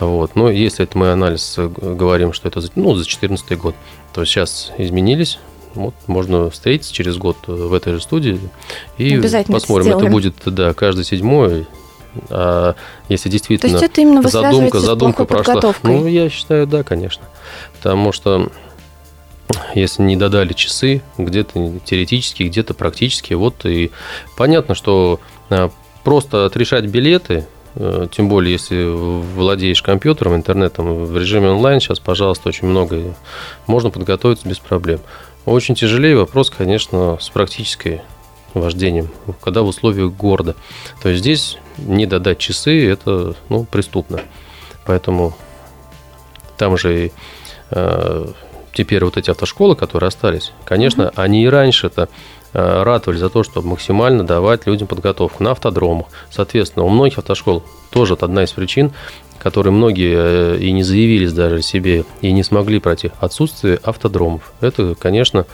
Вот. 0.00 0.34
Но 0.34 0.50
если 0.50 0.84
это 0.84 0.98
мы 0.98 1.12
анализ 1.12 1.54
э, 1.56 1.68
говорим, 1.68 2.32
что 2.32 2.48
это 2.48 2.60
ну, 2.74 2.94
за 2.94 3.04
2014 3.04 3.58
год, 3.58 3.74
то 4.12 4.24
сейчас 4.24 4.72
изменились 4.78 5.38
Вот 5.74 5.94
можно 6.06 6.50
встретиться 6.50 6.92
через 6.92 7.16
год 7.16 7.36
в 7.46 7.72
этой 7.72 7.94
же 7.94 8.00
студии 8.00 8.40
и 8.98 9.20
посмотрим. 9.48 9.88
Это, 9.88 9.98
это 9.98 10.10
будет 10.10 10.34
да, 10.46 10.74
каждый 10.74 11.04
седьмой. 11.04 11.66
А 12.30 12.74
если 13.08 13.28
действительно 13.28 13.70
То 13.70 13.84
есть 13.84 13.92
это 13.92 14.00
именно 14.00 14.22
задумка, 14.28 14.80
задумка 14.80 15.24
прошла. 15.24 15.74
Ну, 15.82 16.06
я 16.06 16.28
считаю, 16.28 16.66
да, 16.66 16.82
конечно. 16.82 17.24
Потому 17.76 18.12
что 18.12 18.50
если 19.74 20.02
не 20.02 20.16
додали 20.16 20.52
часы, 20.52 21.02
где-то 21.18 21.78
теоретически, 21.84 22.44
где-то 22.44 22.74
практически, 22.74 23.34
вот 23.34 23.64
и 23.66 23.90
понятно, 24.36 24.74
что 24.74 25.20
а, 25.50 25.70
просто 26.02 26.46
отрешать 26.46 26.86
билеты, 26.86 27.46
э, 27.74 28.06
тем 28.10 28.28
более, 28.28 28.52
если 28.52 28.84
владеешь 28.84 29.82
компьютером, 29.82 30.36
интернетом, 30.36 31.04
в 31.04 31.16
режиме 31.16 31.50
онлайн 31.50 31.80
сейчас, 31.80 31.98
пожалуйста, 31.98 32.48
очень 32.48 32.68
много, 32.68 33.14
можно 33.66 33.90
подготовиться 33.90 34.48
без 34.48 34.58
проблем. 34.58 35.00
Очень 35.44 35.74
тяжелее 35.74 36.16
вопрос, 36.16 36.50
конечно, 36.50 37.18
с 37.20 37.28
практической 37.28 38.02
вождением, 38.54 39.10
когда 39.42 39.62
в 39.62 39.66
условиях 39.66 40.12
города. 40.12 40.54
То 41.02 41.08
есть 41.08 41.20
здесь 41.20 41.58
не 41.76 42.06
додать 42.06 42.38
часы, 42.38 42.88
это 42.88 43.34
ну, 43.48 43.64
преступно. 43.64 44.20
Поэтому 44.86 45.36
там 46.56 46.78
же 46.78 47.10
э, 47.70 48.26
теперь 48.74 49.04
вот 49.04 49.16
эти 49.16 49.30
автошколы, 49.30 49.76
которые 49.76 50.08
остались, 50.08 50.52
конечно, 50.64 51.02
mm-hmm. 51.02 51.12
они 51.16 51.44
и 51.44 51.48
раньше-то 51.48 52.08
э, 52.52 52.82
ратовали 52.82 53.18
за 53.18 53.30
то, 53.30 53.42
чтобы 53.42 53.68
максимально 53.68 54.24
давать 54.24 54.66
людям 54.66 54.88
подготовку 54.88 55.42
на 55.42 55.52
автодромах. 55.52 56.06
Соответственно, 56.30 56.84
у 56.84 56.88
многих 56.88 57.18
автошкол 57.18 57.64
тоже 57.90 58.14
это 58.14 58.26
одна 58.26 58.44
из 58.44 58.52
причин, 58.52 58.92
которые 59.38 59.72
многие 59.72 60.56
э, 60.56 60.58
и 60.58 60.72
не 60.72 60.82
заявились 60.82 61.32
даже 61.32 61.62
себе, 61.62 62.04
и 62.20 62.32
не 62.32 62.42
смогли 62.42 62.80
пройти, 62.80 63.10
отсутствие 63.20 63.78
автодромов. 63.82 64.52
Это, 64.60 64.94
конечно, 64.94 65.46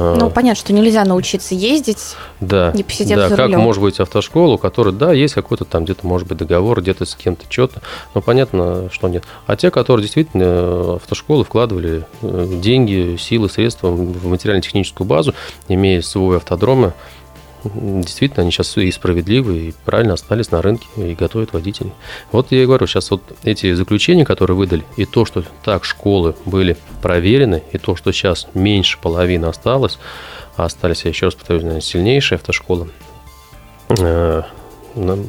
ну, 0.00 0.30
понятно, 0.30 0.60
что 0.60 0.72
нельзя 0.72 1.04
научиться 1.04 1.54
ездить, 1.54 2.16
да, 2.40 2.72
не 2.74 2.82
посидев 2.82 3.16
да, 3.16 3.28
за 3.28 3.36
как 3.36 3.46
рулем. 3.46 3.60
может 3.60 3.82
быть 3.82 4.00
автошкола, 4.00 4.54
у 4.54 4.58
которой, 4.58 4.92
да, 4.92 5.12
есть 5.12 5.34
какой-то 5.34 5.64
там 5.64 5.84
где-то, 5.84 6.06
может 6.06 6.26
быть, 6.26 6.38
договор, 6.38 6.80
где-то 6.80 7.04
с 7.04 7.14
кем-то 7.14 7.44
что-то, 7.48 7.82
но 8.14 8.20
понятно, 8.20 8.88
что 8.90 9.08
нет. 9.08 9.24
А 9.46 9.56
те, 9.56 9.70
которые 9.70 10.02
действительно 10.02 10.42
э, 10.44 10.96
автошколы 10.96 11.44
вкладывали 11.44 12.04
деньги, 12.22 13.16
силы, 13.18 13.48
средства 13.48 13.88
в 13.88 14.26
материально-техническую 14.26 15.06
базу, 15.06 15.34
имея 15.68 16.02
свой 16.02 16.38
автодромы, 16.38 16.92
действительно, 17.64 18.42
они 18.42 18.50
сейчас 18.50 18.76
и 18.76 18.90
справедливы, 18.90 19.58
и 19.58 19.74
правильно 19.84 20.14
остались 20.14 20.50
на 20.50 20.62
рынке, 20.62 20.86
и 20.96 21.14
готовят 21.14 21.52
водителей. 21.52 21.92
Вот 22.32 22.52
я 22.52 22.62
и 22.62 22.66
говорю, 22.66 22.86
сейчас 22.86 23.10
вот 23.10 23.22
эти 23.42 23.72
заключения, 23.74 24.24
которые 24.24 24.56
выдали, 24.56 24.84
и 24.96 25.04
то, 25.04 25.24
что 25.24 25.44
так 25.64 25.84
школы 25.84 26.34
были 26.44 26.76
проверены, 27.02 27.62
и 27.72 27.78
то, 27.78 27.96
что 27.96 28.12
сейчас 28.12 28.48
меньше 28.54 28.98
половины 28.98 29.46
осталось, 29.46 29.98
а 30.56 30.64
остались, 30.64 31.04
я 31.04 31.10
еще 31.10 31.26
раз 31.26 31.34
повторюсь, 31.34 31.62
наверное, 31.62 31.82
сильнейшие 31.82 32.36
автошколы, 32.36 32.90
э, 33.98 34.42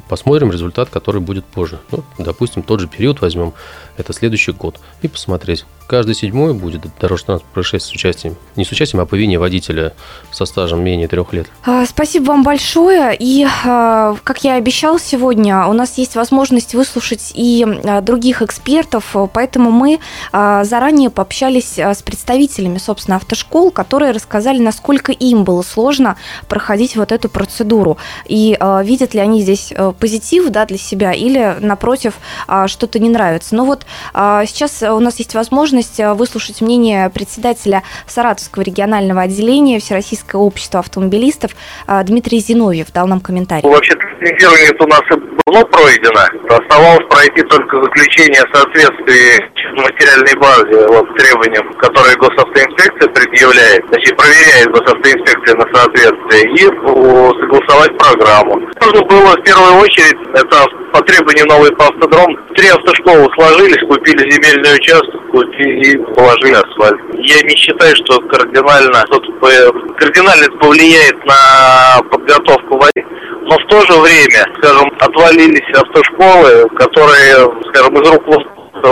посмотрим 0.09 0.51
результат, 0.51 0.89
который 0.89 1.21
будет 1.21 1.45
позже. 1.45 1.79
Ну, 1.91 2.03
допустим, 2.17 2.63
тот 2.63 2.79
же 2.79 2.88
период 2.88 3.21
возьмем, 3.21 3.53
это 3.97 4.13
следующий 4.13 4.51
год, 4.51 4.79
и 5.01 5.07
посмотреть, 5.07 5.65
каждый 5.91 6.15
седьмой 6.15 6.53
будет 6.53 6.83
дорожно-транспортное 7.01 7.53
происшествие 7.53 7.91
с 7.91 7.93
участием, 7.93 8.38
не 8.55 8.63
с 8.63 8.71
участием, 8.71 9.01
а 9.01 9.05
по 9.05 9.15
вине 9.15 9.38
водителя 9.38 9.91
со 10.31 10.45
стажем 10.45 10.81
менее 10.81 11.10
трех 11.10 11.33
лет. 11.33 11.48
А, 11.65 11.86
спасибо 11.86 12.27
вам 12.27 12.43
большое. 12.43 13.13
И, 13.19 13.45
а, 13.65 14.15
как 14.24 14.45
я 14.45 14.55
обещал 14.55 15.00
сегодня, 15.00 15.65
у 15.65 15.74
нас 15.74 15.98
есть 15.98 16.15
возможность 16.15 16.75
выслушать 16.75 17.33
и 17.36 17.65
а, 17.83 18.00
других 18.00 18.41
экспертов, 18.41 19.13
поэтому 19.33 19.71
мы 19.71 20.00
заранее 20.31 21.10
пообщались 21.10 21.77
с 21.77 22.01
представителями, 22.01 22.77
собственно, 22.77 23.17
автошкол, 23.17 23.71
которые 23.71 24.12
рассказали, 24.12 24.60
насколько 24.60 25.12
им 25.12 25.43
было 25.43 25.62
сложно 25.62 26.15
проходить 26.48 26.95
вот 26.95 27.12
эту 27.12 27.27
процедуру. 27.27 27.98
И 28.27 28.57
видят 28.83 29.13
ли 29.13 29.19
они 29.19 29.41
здесь 29.41 29.74
позитив 30.00 30.50
да, 30.50 30.65
для 30.65 30.77
себя 30.77 31.12
или, 31.12 31.57
напротив, 31.60 32.13
что-то 32.67 33.00
не 33.00 33.10
нравится. 33.10 33.55
Но 33.55 33.65
вот 33.65 33.86
сейчас 34.13 34.81
у 34.83 35.00
нас 35.00 35.19
есть 35.19 35.33
возможность 35.33 35.80
возможность 35.81 36.00
э, 36.00 36.13
выслушать 36.13 36.61
мнение 36.61 37.09
председателя 37.09 37.83
Саратовского 38.07 38.63
регионального 38.63 39.21
отделения 39.21 39.79
Всероссийского 39.79 40.41
общества 40.41 40.79
автомобилистов 40.79 41.51
э, 41.88 42.03
Дмитрий 42.03 42.39
Зиновьев 42.39 42.91
дал 42.93 43.07
нам 43.07 43.19
комментарий. 43.19 43.67
Вообще 43.67 43.93
лицензирование 44.21 44.71
у 44.79 44.88
нас 44.88 45.01
давно 45.45 45.65
пройдено. 45.67 46.21
Оставалось 46.50 47.07
пройти 47.09 47.41
только 47.43 47.81
заключение 47.83 48.43
соответствия 48.53 49.50
материальной 49.75 50.35
базе 50.35 50.88
вот, 50.88 51.07
требованиям, 51.17 51.73
которые 51.79 52.15
госавтоинспекция 52.17 53.07
предъявляет, 53.09 53.83
значит, 53.89 54.17
проверяет 54.17 54.67
госавтоинспекция 54.71 55.55
на 55.55 55.65
соответствие 55.73 56.43
и 56.53 56.63
согласовать 57.41 57.97
программу. 57.97 58.59
Нужно 58.81 59.01
было 59.07 59.31
в 59.31 59.43
первую 59.43 59.75
очередь, 59.81 60.17
это 60.35 60.65
по 60.91 61.01
требованию 61.03 61.45
новый 61.47 61.71
автодром, 61.71 62.35
три 62.55 62.67
автошколы 62.67 63.27
сложились, 63.35 63.88
купили 63.88 64.29
земельный 64.29 64.75
участок 64.75 65.21
и 65.59 65.71
положили 66.16 66.54
асфальт. 66.54 67.00
Я 67.16 67.42
не 67.48 67.56
считаю, 67.56 67.96
что 67.98 68.20
кардинально, 68.22 69.04
кардинально 69.98 70.44
это 70.46 70.58
повлияет 70.58 71.18
на 71.25 72.01
подготовку 72.10 72.78
водителя. 72.78 73.08
Но 73.44 73.58
в 73.58 73.68
то 73.68 73.82
же 73.82 74.00
время, 74.00 74.46
скажем, 74.58 74.92
отвалились 75.00 75.78
автошколы, 75.78 76.70
которые, 76.75 77.51
скажем, 77.70 78.01
из 78.01 78.10
рук 78.10 78.24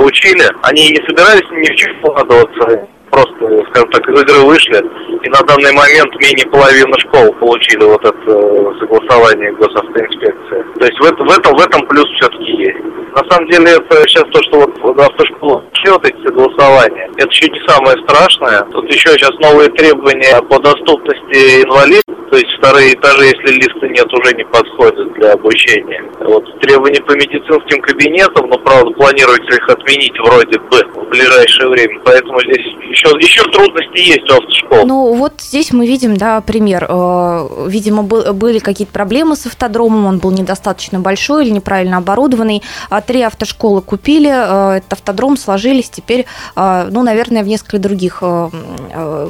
учили, 0.04 0.46
они 0.64 0.90
не 0.90 1.08
собирались 1.08 1.50
ни 1.52 1.72
в 1.72 1.76
чем 1.76 1.96
вкладываться 1.98 2.88
просто, 3.10 3.66
скажем 3.70 3.90
так, 3.92 4.08
из 4.08 4.22
игры 4.22 4.46
вышли, 4.46 4.78
и 5.24 5.30
на 5.30 5.42
данный 5.48 5.74
момент 5.74 6.14
менее 6.16 6.46
половины 6.48 6.98
школ 7.00 7.34
получили 7.34 7.84
вот 7.84 8.04
это 8.06 8.32
э, 8.32 8.74
согласование 8.80 9.52
госавтоинспекции. 9.54 10.64
То 10.80 10.86
есть 10.86 11.00
в, 11.00 11.06
это, 11.06 11.24
в, 11.24 11.32
этом, 11.32 11.56
в 11.56 11.62
этом 11.62 11.82
плюс 11.88 12.06
все-таки 12.20 12.52
есть. 12.52 12.80
На 13.16 13.24
самом 13.30 13.50
деле 13.50 13.72
это 13.72 14.08
сейчас 14.08 14.26
то, 14.32 14.42
что 14.44 14.72
вот 14.82 15.00
автошкола 15.00 15.64
вот 15.88 16.06
эти 16.06 16.18
согласования, 16.24 17.10
это 17.18 17.30
еще 17.30 17.48
не 17.50 17.60
самое 17.68 17.98
страшное. 18.04 18.62
Тут 18.72 18.86
еще 18.92 19.10
сейчас 19.10 19.32
новые 19.40 19.70
требования 19.70 20.42
по 20.44 20.60
доступности 20.60 21.64
инвалидов, 21.64 22.04
то 22.30 22.38
есть 22.38 22.52
вторые 22.58 22.94
этажи, 22.94 23.26
если 23.26 23.58
листа 23.58 23.88
нет, 23.88 24.14
уже 24.14 24.36
не 24.36 24.44
подходят 24.46 25.14
для 25.14 25.34
обучения. 25.34 26.04
Вот 26.20 26.44
требования 26.62 27.02
по 27.02 27.14
медицинским 27.14 27.82
кабинетам, 27.82 28.50
но 28.50 28.58
правда 28.60 28.92
планируется 28.92 29.56
их 29.56 29.70
отменить 29.70 30.14
вроде 30.20 30.60
бы 30.60 30.84
в 30.96 31.10
ближайшее 31.10 31.70
время, 31.70 32.00
поэтому 32.06 32.40
здесь 32.42 32.66
еще, 32.90 33.10
еще 33.20 33.44
трудности 33.52 33.98
есть 33.98 34.30
у 34.30 34.36
автошкол. 34.36 34.86
Ну 34.86 35.14
вот 35.14 35.34
здесь 35.40 35.72
мы 35.72 35.88
видим, 35.88 36.18
да, 36.18 36.42
пример. 36.42 36.86
Э, 36.88 37.48
видимо, 37.68 38.04
были 38.04 38.60
какие-то 38.60 38.94
проблемы 38.94 39.36
с 39.36 39.48
автодромом, 39.48 40.06
он 40.06 40.20
был 40.20 40.32
недостаточно 40.32 41.00
большой 41.00 41.46
или 41.46 41.52
неправильно 41.52 41.98
оборудованный. 41.98 42.62
А 42.90 43.02
три 43.02 43.22
автошколы 43.22 43.82
купили, 43.82 44.30
э, 44.30 44.78
этот 44.78 44.94
автодром 44.94 45.38
сложились, 45.70 45.90
теперь, 45.90 46.26
э, 46.56 46.90
ну, 46.92 47.04
наверное, 47.04 47.44
в 47.44 47.48
несколько 47.48 47.80
других 47.80 48.24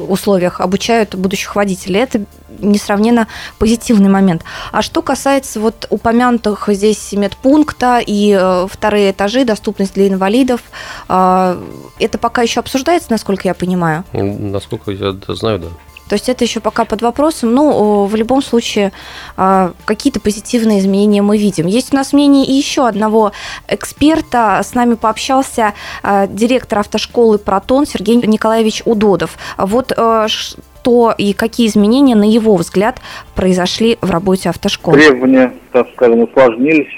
условиях 0.08 0.60
обучают 0.60 1.14
будущих 1.14 1.54
водителей. 1.56 2.00
Это 2.00 2.24
несравненно 2.58 3.26
позитивный 3.58 4.08
момент. 4.08 4.42
А 4.72 4.82
что 4.82 5.02
касается 5.02 5.60
вот 5.60 5.86
упомянутых 5.90 6.68
здесь 6.68 7.12
медпункта 7.12 8.00
и 8.04 8.38
вторые 8.68 9.10
этажи, 9.10 9.44
доступность 9.44 9.94
для 9.94 10.08
инвалидов, 10.08 10.60
это 11.08 12.18
пока 12.20 12.42
еще 12.42 12.60
обсуждается, 12.60 13.10
насколько 13.10 13.48
я 13.48 13.54
понимаю? 13.54 14.04
Насколько 14.12 14.90
я 14.92 15.14
знаю, 15.28 15.58
да. 15.58 15.68
То 16.10 16.14
есть 16.14 16.28
это 16.28 16.42
еще 16.42 16.58
пока 16.58 16.84
под 16.84 17.02
вопросом. 17.02 17.54
Ну, 17.54 18.04
в 18.04 18.16
любом 18.16 18.42
случае, 18.42 18.90
а, 19.36 19.70
какие-то 19.84 20.18
позитивные 20.18 20.80
изменения 20.80 21.22
мы 21.22 21.38
видим. 21.38 21.68
Есть 21.68 21.94
у 21.94 21.96
нас 21.96 22.12
мнение 22.12 22.44
и 22.44 22.52
еще 22.52 22.88
одного 22.88 23.30
эксперта. 23.68 24.60
С 24.60 24.74
нами 24.74 24.94
пообщался 24.94 25.72
а, 26.02 26.26
директор 26.26 26.80
автошколы 26.80 27.38
«Протон» 27.38 27.86
Сергей 27.86 28.16
Николаевич 28.16 28.82
Удодов. 28.86 29.38
Вот 29.56 29.92
что 29.92 31.14
и 31.16 31.32
какие 31.32 31.68
изменения, 31.68 32.16
на 32.16 32.28
его 32.28 32.56
взгляд, 32.56 33.00
произошли 33.36 33.96
в 34.00 34.10
работе 34.10 34.48
автошколы? 34.48 34.98
Требования, 34.98 35.52
так 35.70 35.86
скажем, 35.94 36.24
усложнились, 36.24 36.90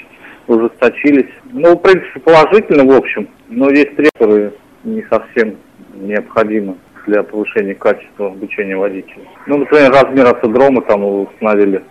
ужесточились. 0.47 1.29
Ну, 1.51 1.75
в 1.75 1.77
принципе, 1.77 2.19
положительно, 2.19 2.83
в 2.83 2.97
общем, 2.97 3.29
но 3.47 3.69
есть 3.69 3.95
требования 3.95 4.53
не 4.83 5.05
совсем 5.07 5.57
необходимы 5.93 6.77
для 7.07 7.23
повышения 7.23 7.75
качества 7.75 8.27
обучения 8.27 8.75
водителей. 8.75 9.27
Ну, 9.47 9.57
например, 9.57 9.91
размер 9.91 10.27
автодрома 10.27 10.81
там 10.83 11.03
установили 11.03 11.83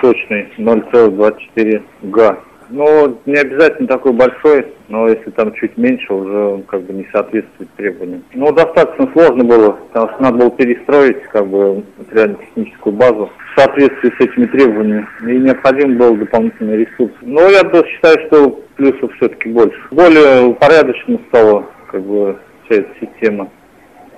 точный 0.00 0.48
0,24 0.58 1.82
га. 2.02 2.38
Ну, 2.68 3.16
не 3.26 3.36
обязательно 3.36 3.86
такой 3.86 4.12
большой, 4.12 4.66
но 4.88 5.08
если 5.08 5.30
там 5.30 5.54
чуть 5.54 5.76
меньше, 5.76 6.12
уже 6.12 6.36
он 6.36 6.62
как 6.64 6.82
бы 6.82 6.94
не 6.94 7.06
соответствует 7.12 7.70
требованиям. 7.76 8.24
Ну, 8.34 8.52
достаточно 8.52 9.08
сложно 9.12 9.44
было, 9.44 9.70
потому 9.92 10.08
что 10.08 10.22
надо 10.22 10.38
было 10.38 10.50
перестроить 10.50 11.22
как 11.32 11.46
бы 11.46 11.84
материально-техническую 11.96 12.96
базу 12.96 13.30
в 13.54 13.60
соответствии 13.60 14.10
с 14.10 14.20
этими 14.20 14.46
требованиями. 14.46 15.06
И 15.22 15.38
необходим 15.38 15.96
был 15.96 16.16
дополнительный 16.16 16.78
ресурс. 16.78 17.12
Но 17.22 17.42
я 17.42 17.60
считаю, 17.60 18.26
что 18.26 18.60
плюсов 18.74 19.12
все-таки 19.14 19.48
больше. 19.48 19.80
Более 19.92 20.46
упорядоченно 20.46 21.20
стало 21.28 21.66
как 21.86 22.02
бы 22.02 22.36
вся 22.64 22.80
эта 22.80 22.90
система 23.00 23.48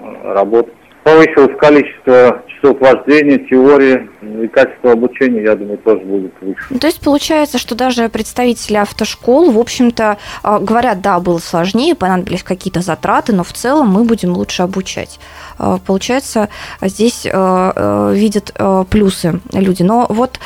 работать. 0.01 0.78
Повысилось 1.09 1.57
количество 1.59 2.43
часов 2.59 2.81
вождения, 2.81 3.39
теории 3.39 4.11
и 4.45 4.49
качество 4.49 4.93
обучения, 4.93 5.43
я 5.43 5.55
думаю, 5.55 5.79
тоже 5.79 6.01
будет 6.01 6.33
выше. 6.41 6.67
Ну, 6.71 6.79
то 6.79 6.87
есть 6.87 7.01
получается, 7.01 7.59
что 7.59 7.75
даже 7.75 8.09
представители 8.09 8.77
автошкол, 8.77 9.51
в 9.53 9.59
общем-то, 9.59 10.19
а, 10.43 10.59
говорят, 10.59 11.01
да, 11.01 11.19
было 11.21 11.39
сложнее, 11.39 11.95
понадобились 11.95 12.43
какие-то 12.43 12.81
затраты, 12.81 13.33
но 13.33 13.43
в 13.43 13.53
целом 13.53 13.89
мы 13.89 14.05
будем 14.05 14.33
лучше 14.33 14.63
обучать. 14.63 15.19
А, 15.59 15.79
получается, 15.79 16.49
здесь 16.83 17.27
а, 17.31 18.13
видят 18.13 18.53
плюсы 18.91 19.41
люди. 19.53 19.83
Но 19.83 20.07
вот 20.09 20.41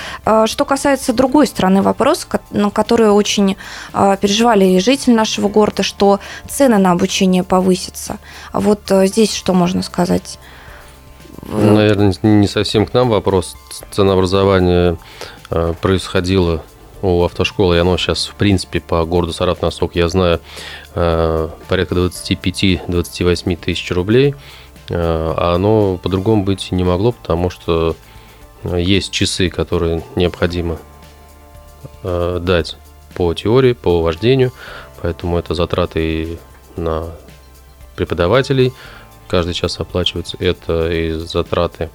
что 0.46 0.64
касается 0.64 1.12
другой 1.12 1.46
стороны 1.46 1.82
вопроса, 1.82 2.26
на 2.50 2.70
который 2.70 3.10
очень 3.10 3.56
переживали 3.92 4.64
и 4.64 4.80
жители 4.80 5.14
нашего 5.14 5.48
города, 5.48 5.82
что 5.82 6.20
цены 6.48 6.78
на 6.78 6.92
обучение 6.92 7.42
повысятся. 7.42 8.18
Вот 8.52 8.80
здесь 8.88 9.34
что 9.34 9.54
можно 9.54 9.82
сказать? 9.82 10.38
Наверное, 11.46 12.14
не 12.22 12.46
совсем 12.46 12.86
к 12.86 12.94
нам 12.94 13.10
вопрос. 13.10 13.56
Ценообразование 13.90 14.96
э, 15.50 15.74
происходило 15.80 16.62
у 17.02 17.24
автошколы, 17.24 17.76
и 17.76 17.78
оно 17.80 17.96
сейчас, 17.96 18.26
в 18.26 18.34
принципе, 18.36 18.80
по 18.80 19.04
городу 19.04 19.32
Саратов, 19.32 19.62
насколько 19.62 19.98
я 19.98 20.08
знаю, 20.08 20.40
э, 20.94 21.48
порядка 21.68 21.96
25-28 21.96 23.56
тысяч 23.56 23.90
рублей. 23.90 24.36
Э, 24.88 25.34
а 25.36 25.54
оно 25.56 25.96
по-другому 25.96 26.44
быть 26.44 26.70
не 26.70 26.84
могло, 26.84 27.10
потому 27.12 27.50
что 27.50 27.96
есть 28.62 29.10
часы, 29.10 29.50
которые 29.50 30.04
необходимо 30.14 30.78
дать 32.04 32.76
по 33.14 33.34
теории, 33.34 33.72
по 33.72 34.02
вождению, 34.02 34.52
поэтому 35.00 35.36
это 35.36 35.54
затраты 35.54 36.38
на 36.76 37.06
преподавателей, 37.96 38.72
каждый 39.28 39.54
час 39.54 39.78
оплачивается. 39.80 40.36
Это 40.38 40.90
и 40.90 41.12
затраты 41.12 41.90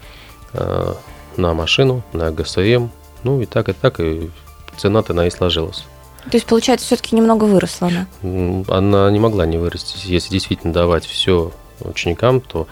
э, 0.53 0.93
на 1.37 1.53
машину, 1.53 2.03
на 2.13 2.31
ГСМ. 2.31 2.89
Ну 3.23 3.41
и 3.41 3.45
так, 3.45 3.69
и 3.69 3.73
так, 3.73 3.99
и 3.99 4.29
цена-то 4.77 5.13
она 5.13 5.27
и 5.27 5.29
сложилась. 5.29 5.85
То 6.29 6.35
есть, 6.35 6.45
получается, 6.45 6.85
все-таки 6.85 7.15
немного 7.15 7.45
выросла 7.45 7.87
она? 7.87 8.63
Она 8.67 9.09
не 9.11 9.19
могла 9.19 9.45
не 9.45 9.57
вырасти. 9.57 9.97
Если 10.07 10.29
действительно 10.29 10.73
давать 10.73 11.05
все 11.05 11.51
ученикам, 11.79 12.41
то 12.41 12.67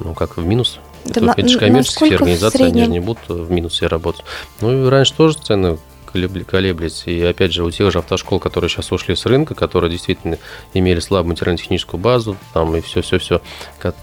ну, 0.00 0.14
как 0.14 0.36
в 0.36 0.44
минус. 0.44 0.78
Да 1.04 1.20
это, 1.20 1.40
это 1.40 1.48
же 1.48 1.58
коммерческие 1.58 2.16
организации, 2.16 2.64
они 2.64 2.84
же 2.84 2.90
не 2.90 3.00
будут 3.00 3.28
в 3.28 3.50
минусе 3.50 3.86
работать. 3.86 4.24
Ну 4.60 4.86
и 4.86 4.88
раньше 4.88 5.14
тоже 5.14 5.38
цены 5.38 5.78
колеблись. 6.12 7.04
И 7.06 7.22
опять 7.22 7.52
же, 7.52 7.64
у 7.64 7.70
тех 7.70 7.90
же 7.90 7.98
автошкол, 7.98 8.40
которые 8.40 8.68
сейчас 8.68 8.90
ушли 8.92 9.14
с 9.14 9.26
рынка, 9.26 9.54
которые 9.54 9.90
действительно 9.90 10.38
имели 10.74 11.00
слабую 11.00 11.30
материально-техническую 11.30 12.00
базу, 12.00 12.36
там 12.52 12.74
и 12.76 12.80
все-все-все, 12.80 13.40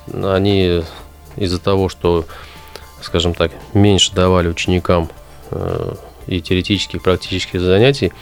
они 0.10 0.84
из-за 1.36 1.60
того, 1.60 1.90
что, 1.90 2.26
скажем 3.02 3.34
так, 3.34 3.52
меньше 3.74 4.14
давали 4.14 4.48
ученикам 4.48 5.10
э, 5.52 5.96
и 6.28 6.42
теоретических, 6.42 6.96
и 6.96 7.04
практических 7.04 7.62
занятий, 7.62 8.14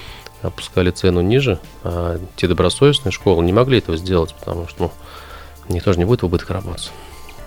опускали 0.42 0.92
цену 0.92 1.22
ниже, 1.22 1.60
а 1.84 2.20
те 2.36 2.48
добросовестные 2.48 3.12
школы 3.12 3.44
не 3.44 3.54
могли 3.54 3.78
этого 3.78 3.98
сделать, 3.98 4.34
потому 4.34 4.68
что 4.68 4.84
ну, 4.84 4.92
у 5.70 5.74
них 5.74 5.84
тоже 5.84 6.00
не 6.00 6.06
будет 6.06 6.22
в 6.22 6.26
убыток 6.26 6.50
работать. 6.50 6.92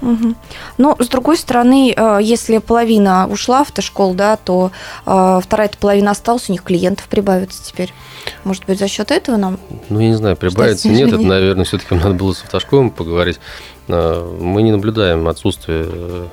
Угу. 0.02 0.34
Но, 0.78 0.96
с 0.98 1.08
другой 1.08 1.36
стороны, 1.36 1.92
э, 1.96 2.18
если 2.22 2.58
половина 2.58 3.26
ушла 3.28 3.64
в 3.64 3.68
автошкол, 3.68 4.14
да, 4.14 4.36
то 4.36 4.70
э, 5.06 5.40
вторая 5.42 5.70
половина 5.78 6.10
осталась, 6.10 6.48
у 6.48 6.52
них 6.52 6.62
клиентов 6.62 7.08
прибавится 7.08 7.64
теперь. 7.64 7.92
Может 8.44 8.66
быть, 8.66 8.78
за 8.78 8.88
счет 8.88 9.10
этого 9.10 9.36
нам? 9.36 9.58
Ну, 9.88 10.00
я 10.00 10.08
не 10.08 10.16
знаю, 10.16 10.36
прибавится, 10.36 10.88
нет, 10.88 11.12
это, 11.12 11.22
наверное, 11.22 11.64
все-таки 11.64 11.94
надо 11.94 12.14
было 12.14 12.32
с 12.32 12.42
автошколами 12.42 12.90
поговорить. 12.90 13.40
Э, 13.88 14.36
мы 14.40 14.62
не 14.62 14.72
наблюдаем 14.72 15.28
отсутствие 15.28 16.28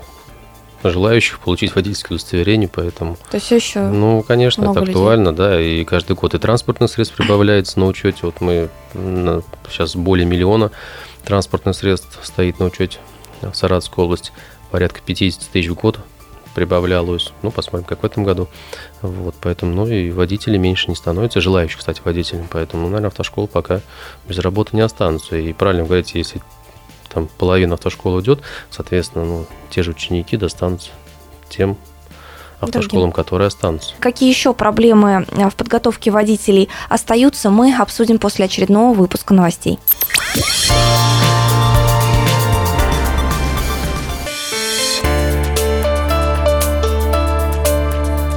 желающих 0.83 1.39
получить 1.39 1.75
водительское 1.75 2.17
удостоверение, 2.17 2.67
поэтому... 2.67 3.17
То 3.31 3.37
есть 3.37 3.49
еще 3.51 3.87
Ну, 3.87 4.21
конечно, 4.21 4.69
это 4.69 4.81
актуально, 4.81 5.29
людей. 5.29 5.37
да, 5.37 5.61
и 5.61 5.83
каждый 5.85 6.17
год 6.17 6.33
и 6.33 6.37
транспортных 6.39 6.91
средств 6.91 7.15
прибавляется 7.15 7.79
на 7.79 7.85
учете. 7.85 8.17
Вот 8.23 8.41
мы 8.41 8.69
сейчас 9.69 9.95
более 9.95 10.25
миллиона 10.25 10.71
транспортных 11.23 11.75
средств 11.77 12.19
стоит 12.21 12.59
на 12.59 12.65
учете 12.65 12.99
в 13.51 13.55
Саратовской 13.55 14.03
области 14.03 14.31
порядка 14.71 15.01
50 15.05 15.49
тысяч 15.51 15.69
в 15.69 15.75
год 15.75 15.99
прибавлялось. 16.53 17.33
Ну, 17.41 17.51
посмотрим, 17.51 17.85
как 17.87 18.03
в 18.03 18.05
этом 18.05 18.23
году. 18.23 18.47
Вот, 19.01 19.35
поэтому, 19.41 19.73
ну, 19.73 19.87
и 19.87 20.11
водителей 20.11 20.57
меньше 20.57 20.89
не 20.89 20.95
становится, 20.95 21.41
желающих, 21.41 21.79
кстати, 21.79 22.01
водителям. 22.03 22.47
Поэтому, 22.49 22.83
ну, 22.83 22.89
наверное, 22.89 23.07
автошколы 23.07 23.47
пока 23.47 23.81
без 24.27 24.39
работы 24.39 24.75
не 24.75 24.81
останутся. 24.81 25.35
И 25.35 25.53
правильно 25.53 25.83
говорите, 25.83 26.19
если 26.19 26.41
там 27.09 27.27
половина 27.37 27.75
автошколы 27.75 28.17
уйдет, 28.17 28.41
соответственно, 28.69 29.25
ну, 29.25 29.45
те 29.69 29.83
же 29.83 29.91
ученики 29.91 30.37
достанутся 30.37 30.91
тем 31.49 31.77
автошколам, 32.59 33.09
Другим. 33.09 33.11
которые 33.11 33.47
останутся. 33.47 33.93
Какие 33.99 34.29
еще 34.29 34.53
проблемы 34.53 35.25
э, 35.29 35.49
в 35.49 35.55
подготовке 35.55 36.11
водителей 36.11 36.69
остаются, 36.89 37.49
мы 37.49 37.75
обсудим 37.75 38.19
после 38.19 38.45
очередного 38.45 38.93
выпуска 38.93 39.33
новостей. 39.33 39.79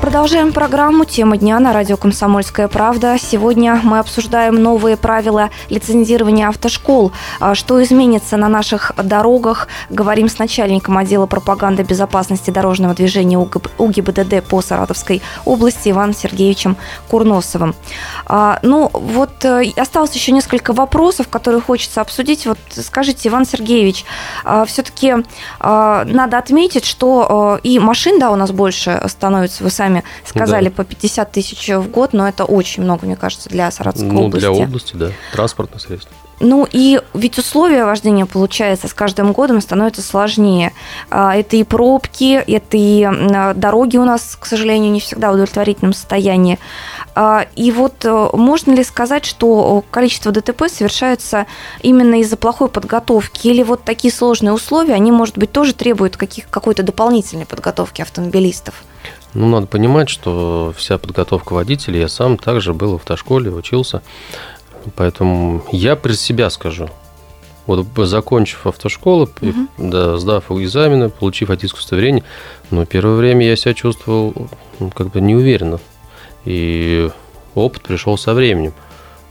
Продолжаем 0.00 0.54
программу 0.54 1.04
«Тема 1.04 1.36
дня» 1.36 1.60
на 1.60 1.74
радио 1.74 1.98
«Комсомольская 1.98 2.68
правда». 2.68 3.16
Сегодня 3.20 3.78
мы 3.82 3.98
обсуждаем 3.98 4.54
новые 4.54 4.96
правила 4.96 5.50
лицензирования 5.68 6.48
автошкол. 6.48 7.12
А 7.38 7.54
что 7.54 7.82
изменится 7.82 8.38
на 8.38 8.48
наших 8.48 8.92
дорогах? 8.96 9.68
Говорим 9.90 10.30
с 10.30 10.38
начальником 10.38 10.96
отдела 10.96 11.26
пропаганды 11.26 11.82
безопасности 11.82 12.50
дорожного 12.50 12.94
движения 12.94 13.36
УГИБДД 13.36 14.42
по 14.48 14.62
Саратовской 14.62 15.20
области 15.44 15.90
Иваном 15.90 16.14
Сергеевичем 16.14 16.78
Курносовым. 17.08 17.74
А, 18.24 18.58
ну, 18.62 18.88
вот 18.94 19.44
э, 19.44 19.70
осталось 19.76 20.14
еще 20.14 20.32
несколько 20.32 20.72
вопросов, 20.72 21.28
которые 21.28 21.60
хочется 21.60 22.00
обсудить. 22.00 22.46
Вот 22.46 22.58
скажите, 22.70 23.28
Иван 23.28 23.44
Сергеевич, 23.44 24.06
а, 24.44 24.64
все-таки 24.64 25.14
надо 25.60 26.38
отметить, 26.38 26.86
что 26.86 27.58
э, 27.62 27.68
и 27.68 27.78
машин, 27.78 28.18
да, 28.18 28.30
у 28.30 28.36
нас 28.36 28.50
больше 28.50 29.02
становится, 29.06 29.62
вы 29.62 29.68
сами 29.70 29.89
сами 29.90 30.04
сказали, 30.24 30.68
да. 30.68 30.74
по 30.74 30.84
50 30.84 31.32
тысяч 31.32 31.68
в 31.68 31.90
год, 31.90 32.12
но 32.12 32.28
это 32.28 32.44
очень 32.44 32.82
много, 32.82 33.06
мне 33.06 33.16
кажется, 33.16 33.48
для 33.48 33.70
Саратовской 33.70 34.10
ну, 34.10 34.26
области. 34.26 34.40
для 34.40 34.52
области, 34.52 34.96
да, 34.96 35.10
транспортных 35.32 35.80
средств. 35.80 36.10
Ну 36.42 36.66
и 36.72 37.02
ведь 37.12 37.36
условия 37.36 37.84
вождения, 37.84 38.24
получается, 38.24 38.88
с 38.88 38.94
каждым 38.94 39.32
годом 39.32 39.60
становятся 39.60 40.00
сложнее. 40.00 40.72
А, 41.10 41.36
это 41.36 41.56
и 41.56 41.64
пробки, 41.64 42.32
это 42.32 42.78
и 42.78 43.06
дороги 43.54 43.98
у 43.98 44.06
нас, 44.06 44.38
к 44.40 44.46
сожалению, 44.46 44.90
не 44.90 45.00
всегда 45.00 45.30
в 45.30 45.34
удовлетворительном 45.34 45.92
состоянии. 45.92 46.58
А, 47.14 47.44
и 47.56 47.70
вот 47.70 48.06
э, 48.06 48.28
можно 48.32 48.72
ли 48.72 48.82
сказать, 48.84 49.26
что 49.26 49.84
количество 49.90 50.32
ДТП 50.32 50.62
совершается 50.70 51.44
именно 51.82 52.20
из-за 52.22 52.38
плохой 52.38 52.68
подготовки? 52.68 53.48
Или 53.48 53.62
вот 53.62 53.84
такие 53.84 54.12
сложные 54.12 54.54
условия, 54.54 54.94
они, 54.94 55.12
может 55.12 55.36
быть, 55.36 55.52
тоже 55.52 55.74
требуют 55.74 56.16
каких, 56.16 56.48
какой-то 56.48 56.82
дополнительной 56.82 57.44
подготовки 57.44 58.00
автомобилистов? 58.00 58.82
Ну, 59.34 59.48
надо 59.48 59.66
понимать, 59.66 60.08
что 60.08 60.74
вся 60.76 60.98
подготовка 60.98 61.52
водителей, 61.52 62.00
я 62.00 62.08
сам 62.08 62.36
также 62.36 62.74
был 62.74 62.92
в 62.92 62.96
автошколе, 62.96 63.50
учился. 63.50 64.02
Поэтому 64.96 65.64
я 65.72 65.94
при 65.96 66.14
себя 66.14 66.50
скажу. 66.50 66.88
Вот 67.66 67.86
закончив 68.08 68.66
автошколу, 68.66 69.30
угу. 69.40 69.68
да, 69.78 70.18
сдав 70.18 70.50
экзамены, 70.50 71.10
получив 71.10 71.50
водительское 71.50 71.78
удостоверение, 71.78 72.24
но 72.70 72.84
первое 72.84 73.16
время 73.16 73.46
я 73.46 73.54
себя 73.54 73.74
чувствовал 73.74 74.34
ну, 74.80 74.90
как 74.90 75.10
бы 75.10 75.20
неуверенно. 75.20 75.78
И 76.44 77.10
опыт 77.54 77.82
пришел 77.82 78.18
со 78.18 78.34
временем. 78.34 78.72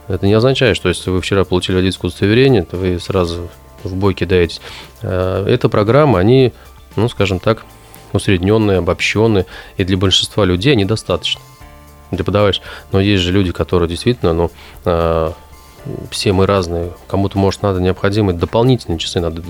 Это 0.08 0.26
не 0.26 0.32
означает, 0.32 0.76
что 0.76 0.88
если 0.88 1.10
вы 1.10 1.20
вчера 1.20 1.44
получили 1.44 1.76
водительское 1.76 2.08
удостоверение, 2.08 2.62
то 2.62 2.76
вы 2.76 2.98
сразу 2.98 3.48
в 3.84 3.94
бой 3.94 4.14
кидаетесь. 4.14 4.60
Э, 5.02 5.44
эта 5.46 5.68
программа, 5.68 6.18
они, 6.18 6.52
ну, 6.96 7.08
скажем 7.08 7.40
так, 7.40 7.64
усредненные, 8.12 8.78
обобщенные, 8.78 9.46
и 9.76 9.84
для 9.84 9.96
большинства 9.96 10.44
людей 10.44 10.72
они 10.72 10.84
достаточно. 10.84 11.40
Преподаваешь. 12.10 12.60
Но 12.92 13.00
есть 13.00 13.22
же 13.22 13.32
люди, 13.32 13.52
которые 13.52 13.88
действительно, 13.88 14.32
ну, 14.32 14.50
э, 14.84 15.32
все 16.10 16.32
мы 16.32 16.46
разные. 16.46 16.92
Кому-то, 17.08 17.38
может, 17.38 17.62
надо 17.62 17.80
необходимые 17.80 18.36
дополнительные 18.36 18.98
часы, 18.98 19.20
надо 19.20 19.42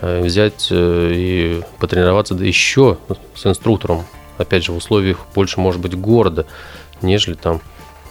э, 0.00 0.22
взять 0.22 0.68
э, 0.70 1.12
и 1.14 1.62
потренироваться 1.78 2.34
да 2.34 2.44
еще 2.44 2.98
с 3.34 3.46
инструктором. 3.46 4.04
Опять 4.38 4.64
же, 4.64 4.72
в 4.72 4.76
условиях 4.76 5.18
больше, 5.34 5.60
может 5.60 5.80
быть, 5.80 5.94
города, 5.94 6.46
нежели 7.02 7.34
там 7.34 7.60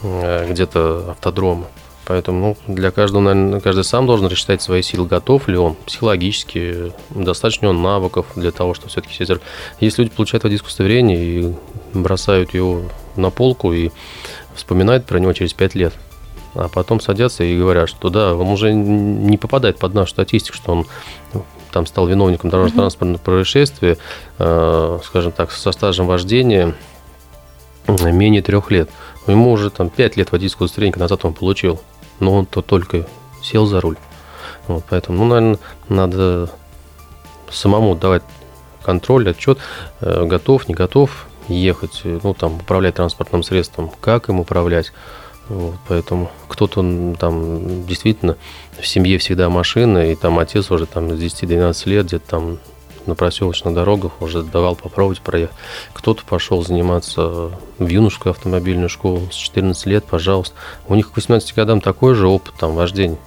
э, 0.03 0.47
где-то 0.49 1.11
автодрома. 1.11 1.67
Поэтому 2.09 2.57
ну, 2.67 2.73
для 2.73 2.89
каждого, 2.89 3.21
наверное, 3.21 3.59
каждый 3.59 3.83
сам 3.83 4.07
должен 4.07 4.25
рассчитать 4.25 4.63
свои 4.63 4.81
силы, 4.81 5.07
готов 5.07 5.47
ли 5.47 5.57
он 5.57 5.75
психологически, 5.85 6.91
достаточно 7.11 7.69
он 7.69 7.83
навыков 7.83 8.25
для 8.35 8.49
того, 8.49 8.73
чтобы 8.73 8.89
все-таки 8.89 9.13
сесть. 9.13 9.29
Если 9.79 10.01
люди 10.01 10.15
получают 10.15 10.43
водительское 10.43 10.69
удостоверение 10.69 11.17
и 11.19 11.55
бросают 11.93 12.55
его 12.55 12.81
на 13.15 13.29
полку 13.29 13.73
и 13.73 13.91
вспоминают 14.55 15.05
про 15.05 15.19
него 15.19 15.33
через 15.33 15.53
пять 15.53 15.75
лет, 15.75 15.93
а 16.55 16.67
потом 16.67 16.99
садятся 16.99 17.43
и 17.43 17.55
говорят, 17.55 17.87
что 17.87 18.09
да, 18.09 18.33
он 18.33 18.47
уже 18.47 18.73
не 18.73 19.37
попадает 19.37 19.77
под 19.77 19.93
нашу 19.93 20.09
статистику, 20.09 20.57
что 20.57 20.71
он 20.71 20.87
там 21.71 21.85
стал 21.85 22.07
виновником 22.07 22.49
дорожно-транспортного 22.49 23.19
происшествия, 23.19 23.99
э, 24.39 24.99
скажем 25.03 25.31
так, 25.31 25.51
со 25.51 25.71
стажем 25.71 26.07
вождения 26.07 26.73
менее 27.87 28.41
трех 28.41 28.71
лет. 28.71 28.89
Ему 29.27 29.51
уже 29.51 29.69
там 29.69 29.91
пять 29.91 30.17
лет 30.17 30.31
водительского 30.31 30.65
удостоверения 30.65 30.97
назад 30.97 31.23
он 31.23 31.35
получил, 31.35 31.79
но 32.19 32.33
он 32.33 32.45
то 32.45 32.61
только 32.61 33.05
сел 33.41 33.65
за 33.65 33.81
руль. 33.81 33.97
Вот, 34.67 34.83
поэтому, 34.89 35.19
ну, 35.19 35.25
наверное, 35.25 35.59
надо 35.87 36.49
самому 37.49 37.95
давать 37.95 38.23
контроль, 38.83 39.29
отчет, 39.29 39.59
э, 40.01 40.25
готов, 40.25 40.67
не 40.67 40.75
готов 40.75 41.27
ехать, 41.47 42.01
ну, 42.03 42.33
там, 42.33 42.55
управлять 42.57 42.95
транспортным 42.95 43.43
средством, 43.43 43.91
как 44.01 44.29
им 44.29 44.39
управлять. 44.39 44.91
Вот, 45.47 45.75
поэтому 45.87 46.29
кто-то 46.47 47.15
там 47.19 47.85
действительно 47.87 48.37
в 48.79 48.85
семье 48.85 49.17
всегда 49.17 49.49
машина, 49.49 50.11
и 50.11 50.15
там 50.15 50.37
отец 50.37 50.69
уже 50.69 50.85
там 50.85 51.09
с 51.09 51.19
10-12 51.19 51.89
лет 51.89 52.05
где-то 52.05 52.29
там 52.29 52.57
на 53.05 53.15
проселочных 53.15 53.73
дорогах 53.73 54.21
уже 54.21 54.43
давал 54.43 54.75
попробовать 54.75 55.21
проехать. 55.21 55.55
Кто-то 55.93 56.23
пошел 56.25 56.63
заниматься 56.63 57.51
в 57.77 57.87
юношескую 57.87 58.31
автомобильную 58.31 58.89
школу 58.89 59.27
с 59.31 59.35
14 59.35 59.85
лет, 59.85 60.05
пожалуйста. 60.05 60.55
У 60.87 60.95
них 60.95 61.11
к 61.11 61.15
18 61.15 61.55
годам 61.55 61.81
такой 61.81 62.15
же 62.15 62.27
опыт 62.27 62.53
там 62.59 62.75
вождения. 62.75 63.17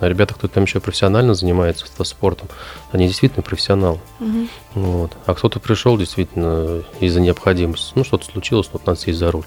А 0.00 0.08
ребята, 0.08 0.34
кто 0.34 0.46
там 0.46 0.64
еще 0.64 0.80
профессионально 0.80 1.34
занимается 1.34 1.86
спортом, 2.04 2.48
они 2.92 3.08
действительно 3.08 3.42
профессионалы. 3.42 3.98
Угу. 4.20 4.48
Вот. 4.74 5.12
А 5.26 5.34
кто-то 5.34 5.58
пришел 5.58 5.98
действительно 5.98 6.84
из-за 7.00 7.20
необходимости. 7.20 7.92
Ну, 7.96 8.04
что-то 8.04 8.24
случилось, 8.24 8.70
вот 8.72 8.86
надо 8.86 9.00
сесть 9.00 9.18
за 9.18 9.30
руль. 9.32 9.44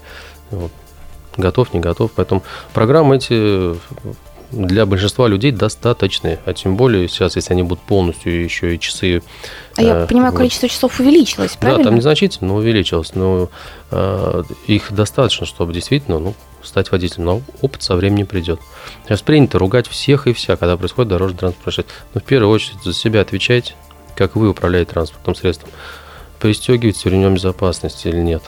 Вот. 0.50 0.70
Готов, 1.38 1.72
не 1.72 1.80
готов. 1.80 2.12
Поэтому 2.14 2.42
программы 2.74 3.16
эти 3.16 3.74
для 4.52 4.86
большинства 4.86 5.26
людей 5.26 5.50
достаточны. 5.50 6.38
А 6.44 6.52
тем 6.52 6.76
более 6.76 7.08
сейчас, 7.08 7.36
если 7.36 7.54
они 7.54 7.62
будут 7.62 7.80
полностью 7.80 8.42
еще 8.42 8.74
и 8.74 8.78
часы... 8.78 9.22
А 9.76 9.82
я 9.82 10.00
э, 10.00 10.06
понимаю, 10.06 10.32
вот. 10.32 10.38
количество 10.38 10.68
часов 10.68 11.00
увеличилось, 11.00 11.56
правильно? 11.56 11.84
Да, 11.84 11.90
там 11.90 11.96
незначительно, 11.96 12.48
но 12.48 12.56
увеличилось. 12.56 13.14
Но 13.14 13.48
э, 13.90 14.42
их 14.66 14.92
достаточно, 14.92 15.46
чтобы 15.46 15.72
действительно 15.72 16.18
ну, 16.18 16.34
стать 16.62 16.92
водителем. 16.92 17.24
Но 17.24 17.42
опыт 17.62 17.82
со 17.82 17.96
временем 17.96 18.26
придет. 18.26 18.60
Сейчас 19.04 19.22
принято 19.22 19.58
ругать 19.58 19.88
всех 19.88 20.26
и 20.26 20.32
вся, 20.32 20.56
когда 20.56 20.76
происходит 20.76 21.08
дорожный 21.08 21.38
транспорт 21.38 21.64
происшествие. 21.64 21.96
Но 22.14 22.20
в 22.20 22.24
первую 22.24 22.52
очередь 22.52 22.82
за 22.84 22.92
себя 22.92 23.22
отвечайте, 23.22 23.74
как 24.14 24.36
вы 24.36 24.50
управляете 24.50 24.92
транспортным 24.92 25.34
средством. 25.34 25.70
Пристегиваете 26.38 27.08
ремнем 27.08 27.34
безопасности 27.34 28.08
или 28.08 28.18
нет. 28.18 28.42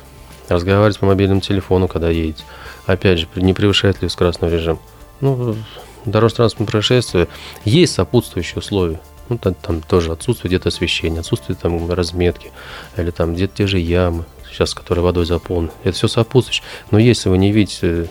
Разговаривать 0.48 0.98
по 0.98 1.06
мобильному 1.06 1.40
телефону, 1.40 1.88
когда 1.88 2.10
едете. 2.10 2.44
Опять 2.86 3.20
же, 3.20 3.28
не 3.36 3.54
превышает 3.54 4.02
ли 4.02 4.08
скоростной 4.10 4.50
режим. 4.50 4.78
Ну, 5.20 5.56
дорожно-транспортное 6.04 6.70
происшествие, 6.70 7.28
есть 7.64 7.94
сопутствующие 7.94 8.58
условия. 8.58 9.00
Ну, 9.28 9.38
там, 9.38 9.54
там 9.54 9.80
тоже 9.80 10.12
отсутствие 10.12 10.50
где-то 10.50 10.68
освещения, 10.68 11.20
отсутствие 11.20 11.56
там 11.56 11.90
разметки, 11.90 12.52
или 12.96 13.10
там 13.10 13.34
где-то 13.34 13.56
те 13.56 13.66
же 13.66 13.78
ямы, 13.78 14.24
сейчас, 14.50 14.74
которые 14.74 15.02
водой 15.02 15.24
заполнены. 15.24 15.70
Это 15.82 15.96
все 15.96 16.08
сопутствующее. 16.08 16.64
Но 16.90 16.98
если 16.98 17.28
вы 17.30 17.38
не 17.38 17.50
видите 17.50 18.10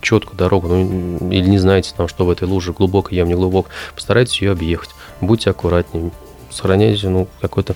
четкую 0.00 0.36
дорогу, 0.36 0.68
ну, 0.68 1.30
или 1.30 1.48
не 1.48 1.58
знаете, 1.58 1.92
там, 1.96 2.06
что 2.08 2.24
в 2.24 2.30
этой 2.30 2.46
луже 2.46 2.72
глубоко, 2.72 3.14
ям 3.14 3.26
не 3.26 3.34
глубоко, 3.34 3.68
постарайтесь 3.94 4.40
ее 4.40 4.52
объехать. 4.52 4.90
Будьте 5.20 5.50
аккуратнее, 5.50 6.12
сохраняйте 6.50 7.08
ну, 7.08 7.26
какой-то 7.40 7.74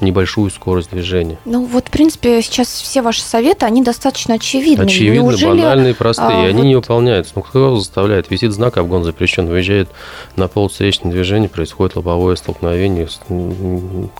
небольшую 0.00 0.50
скорость 0.50 0.90
движения. 0.90 1.38
Ну 1.44 1.64
вот, 1.66 1.88
в 1.88 1.90
принципе, 1.90 2.40
сейчас 2.40 2.68
все 2.68 3.02
ваши 3.02 3.20
советы, 3.20 3.66
они 3.66 3.82
достаточно 3.82 4.34
очевидны. 4.34 4.84
Очевидны, 4.84 5.16
Неужели, 5.16 5.60
банальные, 5.60 5.94
простые, 5.94 6.28
а, 6.28 6.46
они 6.46 6.62
вот... 6.62 6.66
не 6.68 6.74
выполняются. 6.76 7.32
Ну, 7.36 7.42
кто 7.42 7.76
заставляет? 7.76 8.30
Висит 8.30 8.52
знак 8.52 8.78
«Обгон 8.78 9.04
запрещен», 9.04 9.46
выезжает 9.46 9.90
на 10.36 10.48
пол 10.48 10.68
встречное 10.68 11.12
движение, 11.12 11.48
происходит 11.48 11.96
лобовое 11.96 12.36
столкновение, 12.36 13.08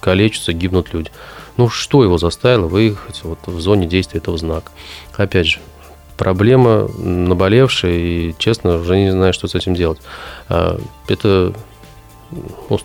калечатся, 0.00 0.52
гибнут 0.52 0.92
люди. 0.92 1.10
Ну, 1.56 1.68
что 1.68 2.02
его 2.02 2.18
заставило 2.18 2.66
выехать 2.66 3.20
вот 3.22 3.38
в 3.46 3.60
зоне 3.60 3.86
действия 3.86 4.18
этого 4.18 4.36
знака? 4.36 4.72
Опять 5.16 5.46
же, 5.46 5.58
проблема 6.16 6.88
наболевшая, 6.98 7.92
и, 7.92 8.34
честно, 8.38 8.76
уже 8.76 8.96
не 8.96 9.10
знаю, 9.10 9.32
что 9.32 9.48
с 9.48 9.54
этим 9.54 9.74
делать. 9.74 10.00
А, 10.48 10.78
это 11.08 11.54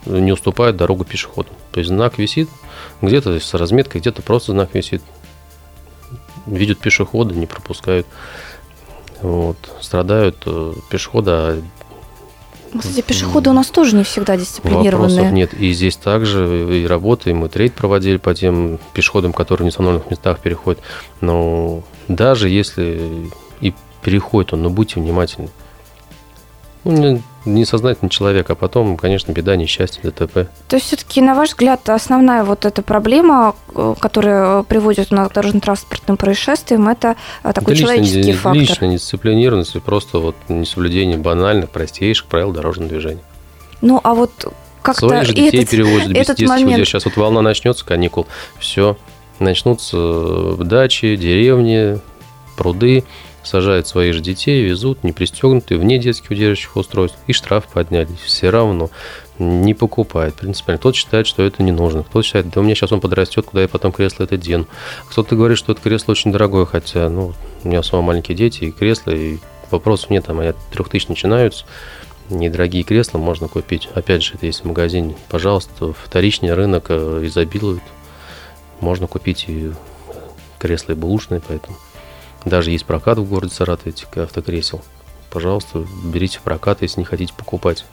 не 0.05 0.31
уступает 0.31 0.77
дорогу 0.77 1.03
пешеходам. 1.03 1.53
То 1.71 1.79
есть 1.79 1.89
знак 1.89 2.17
висит, 2.17 2.49
где-то 3.01 3.39
с 3.39 3.53
разметкой, 3.53 4.01
где-то 4.01 4.21
просто 4.21 4.51
знак 4.51 4.73
висит. 4.73 5.01
Видят 6.45 6.79
пешехода, 6.79 7.35
не 7.35 7.45
пропускают. 7.45 8.07
Вот. 9.21 9.57
Страдают 9.81 10.37
э, 10.45 10.73
пешеходы, 10.89 11.31
а 11.31 11.61
кстати, 12.77 13.01
пешеходы 13.01 13.49
у 13.49 13.53
нас 13.53 13.69
тоже 13.69 13.95
не 13.95 14.03
всегда 14.03 14.37
дисциплинированные. 14.37 15.09
Вопросов 15.09 15.31
нет. 15.33 15.53
И 15.53 15.71
здесь 15.73 15.97
также 15.97 16.81
и 16.81 16.85
работаем, 16.85 17.37
мы 17.37 17.49
трейд 17.49 17.73
проводили 17.73 18.17
по 18.17 18.33
тем 18.35 18.79
пешеходам, 18.93 19.33
которые 19.33 19.63
в 19.63 19.65
неустановленных 19.65 20.11
местах 20.11 20.39
переходят. 20.39 20.79
Но 21.19 21.81
даже 22.07 22.49
если 22.49 23.27
и 23.61 23.73
переходит 24.03 24.53
он, 24.53 24.61
но 24.61 24.69
будьте 24.69 24.99
внимательны. 24.99 25.49
Ну, 26.83 27.21
несознательный 27.45 28.09
человек, 28.09 28.49
а 28.49 28.55
потом, 28.55 28.97
конечно, 28.97 29.31
беда, 29.31 29.55
несчастье, 29.55 30.01
ДТП. 30.03 30.49
То 30.67 30.75
есть 30.75 30.87
все-таки, 30.87 31.21
на 31.21 31.35
ваш 31.35 31.49
взгляд, 31.49 31.87
основная 31.89 32.43
вот 32.43 32.65
эта 32.65 32.81
проблема, 32.81 33.55
э, 33.73 33.95
которая 33.99 34.63
приводит 34.63 35.11
нас 35.11 35.29
к 35.29 35.33
дорожно-транспортным 35.33 36.17
происшествиям, 36.17 36.87
это 36.89 37.15
э, 37.43 37.53
такой 37.53 37.73
это 37.73 37.83
человеческий 37.83 38.17
личная, 38.17 38.35
фактор? 38.35 38.61
Личная 38.61 38.91
дисциплинированность 38.91 39.75
и 39.75 39.79
просто 39.79 40.19
вот 40.19 40.35
несоблюдение 40.47 41.17
банальных, 41.17 41.69
простейших 41.69 42.27
правил 42.27 42.51
дорожного 42.51 42.89
движения. 42.89 43.23
Ну, 43.81 43.99
а 44.03 44.13
вот 44.13 44.31
как-то... 44.81 45.07
Своих 45.07 45.25
же 45.25 45.33
детей 45.33 45.61
этот, 45.61 45.69
перевозят 45.69 46.09
без 46.09 46.29
этот 46.29 46.41
момент... 46.41 46.85
Сейчас 46.85 47.05
вот 47.05 47.15
волна 47.15 47.41
начнется, 47.41 47.85
каникул, 47.85 48.27
все, 48.59 48.97
начнутся 49.39 50.55
дачи, 50.57 51.15
деревни, 51.15 51.99
пруды, 52.59 53.05
сажают 53.41 53.87
своих 53.87 54.13
же 54.13 54.19
детей, 54.19 54.65
везут, 54.65 55.01
не 55.05 55.13
пристегнутые, 55.13 55.79
вне 55.79 55.97
детских 55.97 56.31
удерживающих 56.31 56.75
устройств, 56.75 57.17
и 57.25 57.31
штраф 57.31 57.67
подняли. 57.67 58.09
Все 58.25 58.49
равно 58.49 58.89
не 59.39 59.73
покупает 59.73 60.35
принципиально. 60.35 60.77
Кто-то 60.77 60.97
считает, 60.97 61.25
что 61.25 61.41
это 61.43 61.63
не 61.63 61.71
нужно, 61.71 62.03
кто-то 62.03 62.21
считает, 62.21 62.49
да 62.49 62.59
у 62.59 62.63
меня 62.63 62.75
сейчас 62.75 62.91
он 62.91 62.99
подрастет, 62.99 63.45
куда 63.45 63.61
я 63.61 63.69
потом 63.69 63.93
кресло 63.93 64.25
это 64.25 64.35
дену. 64.35 64.67
Кто-то 65.09 65.37
говорит, 65.37 65.57
что 65.57 65.71
это 65.71 65.81
кресло 65.81 66.11
очень 66.11 66.33
дорогое, 66.33 66.65
хотя, 66.65 67.07
ну, 67.09 67.33
у 67.63 67.67
меня 67.67 67.81
самого 67.81 68.07
маленькие 68.07 68.35
дети, 68.35 68.65
и 68.65 68.71
кресло, 68.71 69.11
и 69.11 69.37
вопросов 69.71 70.09
нет, 70.09 70.25
там, 70.25 70.41
от 70.41 70.57
трех 70.73 70.89
тысяч 70.89 71.07
начинаются, 71.07 71.63
недорогие 72.29 72.83
кресла 72.83 73.19
можно 73.19 73.47
купить. 73.47 73.87
Опять 73.95 74.21
же, 74.21 74.33
это 74.33 74.47
есть 74.47 74.65
в 74.65 74.67
магазине. 74.67 75.15
Пожалуйста, 75.29 75.93
вторичный 75.93 76.53
рынок 76.53 76.87
э, 76.89 77.21
изобилует. 77.23 77.83
Можно 78.81 79.07
купить 79.07 79.45
и 79.47 79.71
кресла 80.57 80.91
и 80.91 80.95
бэушные, 80.95 81.41
поэтому 81.47 81.77
даже 82.49 82.71
есть 82.71 82.85
прокат 82.85 83.17
в 83.17 83.23
городе 83.23 83.53
Саратове 83.53 83.91
этих 83.91 84.07
автокресел. 84.17 84.81
Пожалуйста, 85.29 85.85
берите 86.03 86.39
в 86.39 86.41
прокат, 86.41 86.81
если 86.81 86.99
не 86.99 87.05
хотите 87.05 87.33
покупать. 87.33 87.85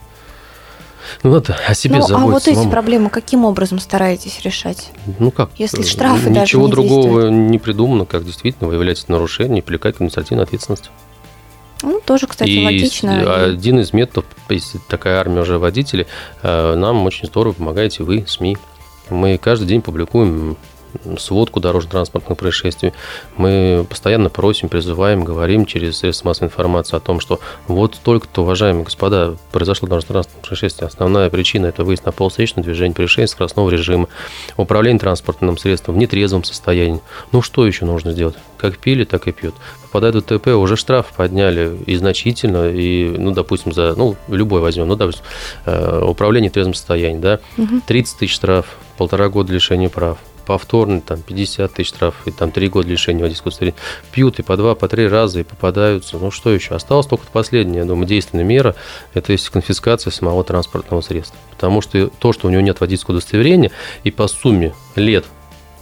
Ну, 1.23 1.31
надо 1.31 1.57
о 1.67 1.75
себе 1.75 1.97
ну, 1.97 2.03
заботиться. 2.03 2.25
А 2.25 2.33
вот 2.33 2.49
эти 2.49 2.57
мама. 2.57 2.71
проблемы 2.71 3.11
каким 3.11 3.45
образом 3.45 3.79
стараетесь 3.79 4.41
решать? 4.43 4.91
Ну 5.19 5.31
как? 5.31 5.51
Если 5.57 5.83
штрафы 5.83 6.31
Ничего 6.31 6.41
даже 6.41 6.59
не 6.59 6.71
другого 6.71 7.21
действуют. 7.23 7.51
не 7.51 7.59
придумано, 7.59 8.05
как 8.07 8.25
действительно 8.25 8.69
выявлять 8.69 9.09
нарушение 9.09 9.59
и 9.59 9.63
привлекать 9.63 9.95
к 9.95 9.97
административной 9.99 10.45
ответственности. 10.45 10.91
Ну, 11.83 12.01
тоже, 12.05 12.27
кстати, 12.27 12.49
и 12.49 12.65
логично. 12.65 13.45
Один 13.45 13.81
из 13.81 13.93
методов, 13.93 14.25
если 14.49 14.81
такая 14.89 15.21
армия 15.21 15.43
уже 15.43 15.59
водителей, 15.59 16.07
э, 16.43 16.75
нам 16.75 17.05
очень 17.05 17.27
здорово 17.27 17.53
помогаете 17.53 18.03
вы, 18.03 18.25
СМИ. 18.27 18.57
Мы 19.11 19.39
каждый 19.39 19.69
день 19.69 19.83
публикуем 19.83 20.57
сводку 21.19 21.61
дорожно-транспортных 21.61 22.39
происшествий. 22.39 22.93
Мы 23.37 23.87
постоянно 23.89 24.31
просим, 24.31 24.69
призываем, 24.69 25.25
говорим 25.25 25.67
через 25.67 25.99
средства 25.99 26.29
массовой 26.29 26.49
информации 26.49 26.97
о 26.97 27.01
том, 27.01 27.21
что 27.21 27.41
вот 27.69 27.99
только-то, 28.03 28.43
уважаемые 28.43 28.85
господа, 28.85 29.37
произошло 29.53 29.89
дорожно-транспортное 29.89 30.47
происшествие. 30.47 30.87
Основная 30.89 31.31
причина– 31.31 31.67
это 31.67 31.85
выезд 31.85 32.05
на 32.05 32.13
полусречное 32.13 32.65
движение, 32.65 32.95
превышение 32.95 33.29
скоростного 33.29 33.71
режима, 33.71 34.09
управление 34.57 35.01
транспортным 35.01 35.59
средством 35.59 35.95
в 35.95 35.99
нетрезвом 35.99 36.45
состоянии. 36.45 37.01
Ну, 37.33 37.43
что 37.43 37.67
еще 37.67 37.85
нужно 37.85 38.13
сделать? 38.13 38.37
Как 38.59 38.79
пили, 38.79 39.05
так 39.05 39.29
и 39.29 39.33
пьют. 39.33 39.55
Попадают 39.83 40.17
в 40.17 40.39
ТП, 40.39 40.49
уже 40.49 40.77
штраф 40.77 41.13
подняли 41.17 41.77
и 41.87 41.97
значительно, 41.97 42.71
и, 42.71 43.09
ну, 43.17 43.33
допустим, 43.33 43.73
за, 43.73 43.95
ну, 43.97 44.17
любой 44.29 44.61
возьмем, 44.61 44.89
ну, 44.89 44.97
допустим, 44.97 45.25
э, 45.67 46.03
управление 46.05 46.51
в 46.51 46.55
трезвом 46.55 46.75
состоянии, 46.75 47.21
да, 47.21 47.41
30 47.87 48.19
тысяч 48.19 48.35
штраф, 48.35 48.77
полтора 48.97 49.29
года 49.29 49.53
лишения 49.53 49.89
прав 49.89 50.19
повторно, 50.47 51.01
там, 51.01 51.21
50 51.21 51.73
тысяч 51.73 51.89
штраф, 51.89 52.15
и 52.27 52.31
там 52.31 52.51
3 52.51 52.69
года 52.69 52.89
лишения 52.89 53.23
водительского 53.23 53.49
удостоверения. 53.49 53.79
Пьют 54.13 54.39
и 54.39 54.43
по 54.43 54.57
два, 54.57 54.75
по 54.75 54.89
три 54.89 55.07
раза, 55.09 55.41
и 55.41 55.43
попадаются. 55.43 56.17
Ну, 56.19 56.31
что 56.31 56.51
еще? 56.51 56.75
Осталась 56.75 57.07
только 57.07 57.27
последняя, 57.33 57.81
я 57.81 57.85
думаю, 57.85 58.07
действенная 58.07 58.45
мера, 58.45 58.75
это 59.13 59.33
есть 59.33 59.49
конфискация 59.51 60.11
самого 60.11 60.45
транспортного 60.45 61.01
средства. 61.01 61.39
Потому 61.51 61.81
что 61.81 62.09
то, 62.09 62.33
что 62.33 62.47
у 62.47 62.51
него 62.51 62.63
нет 62.63 62.81
водительского 62.81 63.17
удостоверения, 63.17 63.71
и 64.05 64.11
по 64.11 64.29
сумме 64.29 64.73
лет 64.95 65.25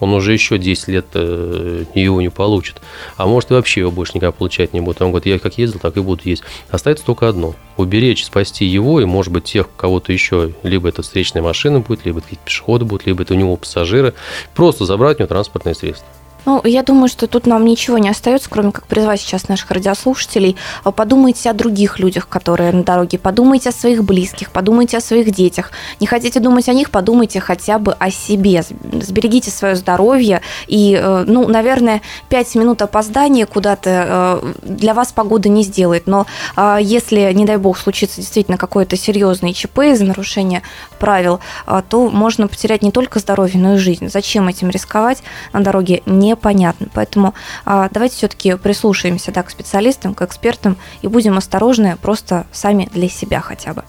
он 0.00 0.12
уже 0.12 0.32
еще 0.32 0.58
10 0.58 0.88
лет 0.88 1.06
э, 1.14 1.84
его 1.94 2.20
не 2.20 2.30
получит. 2.30 2.80
А 3.16 3.26
может 3.26 3.50
и 3.50 3.54
вообще 3.54 3.80
его 3.80 3.90
больше 3.90 4.12
никогда 4.14 4.32
получать 4.32 4.72
не 4.72 4.80
будет. 4.80 5.00
Он 5.02 5.10
говорит, 5.10 5.26
я 5.26 5.38
как 5.38 5.58
ездил, 5.58 5.80
так 5.80 5.96
и 5.96 6.00
буду 6.00 6.22
ездить. 6.24 6.46
Остается 6.70 7.04
только 7.04 7.28
одно. 7.28 7.54
Уберечь, 7.76 8.24
спасти 8.24 8.64
его 8.64 9.00
и, 9.00 9.04
может 9.04 9.32
быть, 9.32 9.44
тех, 9.44 9.68
кого-то 9.76 10.12
еще. 10.12 10.52
Либо 10.62 10.88
это 10.88 11.02
встречная 11.02 11.42
машина 11.42 11.80
будет, 11.80 12.04
либо 12.04 12.18
это 12.18 12.28
пешеходы 12.44 12.84
будут, 12.84 13.06
либо 13.06 13.22
это 13.22 13.34
у 13.34 13.36
него 13.36 13.56
пассажиры. 13.56 14.14
Просто 14.54 14.84
забрать 14.84 15.18
у 15.18 15.20
него 15.20 15.28
транспортное 15.28 15.74
средство. 15.74 16.06
Ну, 16.46 16.60
я 16.64 16.82
думаю, 16.82 17.08
что 17.08 17.26
тут 17.26 17.46
нам 17.46 17.64
ничего 17.64 17.98
не 17.98 18.08
остается, 18.08 18.50
кроме 18.50 18.70
как 18.72 18.86
призвать 18.86 19.20
сейчас 19.20 19.48
наших 19.48 19.70
радиослушателей. 19.70 20.56
А, 20.82 20.90
подумайте 20.90 21.48
о 21.50 21.54
других 21.54 21.98
людях, 21.98 22.28
которые 22.28 22.72
на 22.72 22.84
дороге. 22.84 23.18
Подумайте 23.18 23.70
о 23.70 23.72
своих 23.72 24.04
близких, 24.04 24.50
подумайте 24.50 24.98
о 24.98 25.00
своих 25.00 25.30
детях. 25.30 25.70
Не 26.00 26.06
хотите 26.06 26.40
думать 26.40 26.68
о 26.68 26.74
них, 26.74 26.90
подумайте 26.90 27.40
хотя 27.40 27.78
бы 27.78 27.92
о 27.92 28.10
себе. 28.10 28.62
Сберегите 28.62 29.50
свое 29.50 29.74
здоровье. 29.74 30.42
И, 30.66 30.98
э, 31.00 31.24
ну, 31.26 31.48
наверное, 31.48 32.02
5 32.28 32.54
минут 32.56 32.82
опоздания 32.82 33.46
куда-то 33.46 34.42
э, 34.42 34.52
для 34.62 34.92
вас 34.92 35.12
погода 35.12 35.48
не 35.48 35.62
сделает. 35.62 36.06
Но 36.06 36.26
а, 36.56 36.78
если, 36.78 37.32
не 37.32 37.46
дай 37.46 37.56
бог, 37.56 37.78
случится 37.78 38.20
действительно 38.20 38.58
какое-то 38.58 38.96
серьезное 38.96 39.54
ЧП 39.54 39.78
из-за 39.78 40.04
нарушения 40.04 40.62
правил, 40.98 41.40
а, 41.66 41.82
то 41.82 42.10
можно 42.10 42.48
потерять 42.48 42.82
не 42.82 42.90
только 42.90 43.18
здоровье, 43.18 43.58
но 43.58 43.74
и 43.74 43.78
жизнь. 43.78 44.10
Зачем 44.10 44.48
этим 44.48 44.68
рисковать 44.68 45.22
на 45.52 45.60
дороге? 45.60 46.02
Не 46.04 46.33
непонятно. 46.34 46.88
Поэтому 46.92 47.34
а, 47.64 47.88
давайте 47.90 48.16
все-таки 48.16 48.56
прислушаемся 48.56 49.32
да, 49.32 49.42
к 49.42 49.50
специалистам, 49.50 50.14
к 50.14 50.22
экспертам 50.22 50.76
и 51.02 51.08
будем 51.08 51.38
осторожны 51.38 51.96
просто 52.00 52.46
сами 52.52 52.88
для 52.92 53.08
себя 53.08 53.40
хотя 53.40 53.72
бы. 53.72 53.84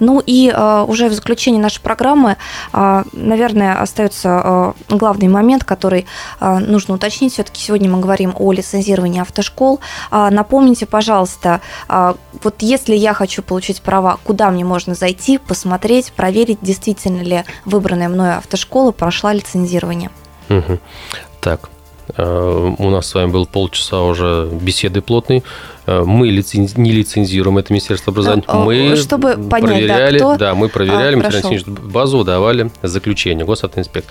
Ну 0.00 0.22
и 0.24 0.50
а, 0.54 0.84
уже 0.84 1.08
в 1.08 1.12
заключении 1.12 1.60
нашей 1.60 1.80
программы, 1.80 2.36
а, 2.72 3.04
наверное, 3.12 3.80
остается 3.80 4.74
главный 4.88 5.28
момент, 5.28 5.64
который 5.64 6.06
нужно 6.40 6.94
уточнить. 6.94 7.34
Все-таки 7.34 7.60
сегодня 7.60 7.90
мы 7.90 8.00
говорим 8.00 8.34
о 8.36 8.52
лицензировании 8.52 9.20
автошкол. 9.20 9.80
Напомните, 10.10 10.86
пожалуйста, 10.86 11.60
вот 11.88 12.54
если 12.60 12.94
я 12.94 13.14
хочу 13.14 13.42
получить 13.42 13.82
права, 13.82 14.18
куда 14.24 14.50
мне 14.50 14.64
можно 14.64 14.94
зайти, 14.94 15.38
посмотреть, 15.38 16.12
проверить, 16.12 16.58
действительно 16.62 17.22
ли 17.22 17.44
выбранная 17.64 18.08
мной 18.08 18.34
автошкола 18.34 18.92
прошла 18.92 19.32
лицензирование? 19.32 20.10
Угу. 20.48 20.78
Так, 21.40 21.70
у 22.16 22.90
нас 22.90 23.06
с 23.06 23.14
вами 23.14 23.30
был 23.30 23.46
полчаса 23.46 24.02
уже 24.02 24.48
беседы 24.52 25.00
плотной. 25.00 25.42
Э, 25.86 26.02
мы 26.04 26.28
лицензи... 26.28 26.78
не 26.78 26.92
лицензируем 26.92 27.58
это 27.58 27.72
Министерство 27.72 28.12
образования. 28.12 28.44
Э, 28.46 28.56
мы 28.56 28.96
Чтобы 28.96 29.36
понять, 29.36 29.70
проверяли, 29.70 30.18
да, 30.18 30.24
кто... 30.24 30.36
да, 30.36 30.54
мы 30.54 30.68
проверяли 30.68 31.14
а, 31.14 31.18
материально 31.18 31.80
базу, 31.90 32.24
давали 32.24 32.70
заключение, 32.82 33.44
госавтоинспект. 33.44 34.06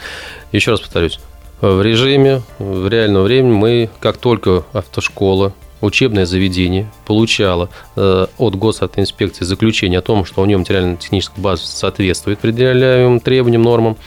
Еще 0.51 0.71
раз 0.71 0.81
повторюсь, 0.81 1.19
в 1.61 1.81
режиме, 1.81 2.41
в 2.59 2.87
реальном 2.87 3.23
времени 3.23 3.53
мы, 3.53 3.89
как 3.99 4.17
только 4.17 4.63
автошкола, 4.73 5.53
учебное 5.79 6.25
заведение 6.25 6.91
получало 7.05 7.69
э, 7.95 8.27
от 8.37 8.55
госавтоинспекции 8.55 9.45
заключение 9.45 9.99
о 9.99 10.01
том, 10.01 10.25
что 10.25 10.41
у 10.41 10.45
него 10.45 10.59
материально-техническая 10.59 11.41
база 11.41 11.65
соответствует 11.65 12.39
предъявляемым 12.39 13.19
требованиям, 13.19 13.63
нормам, 13.63 13.97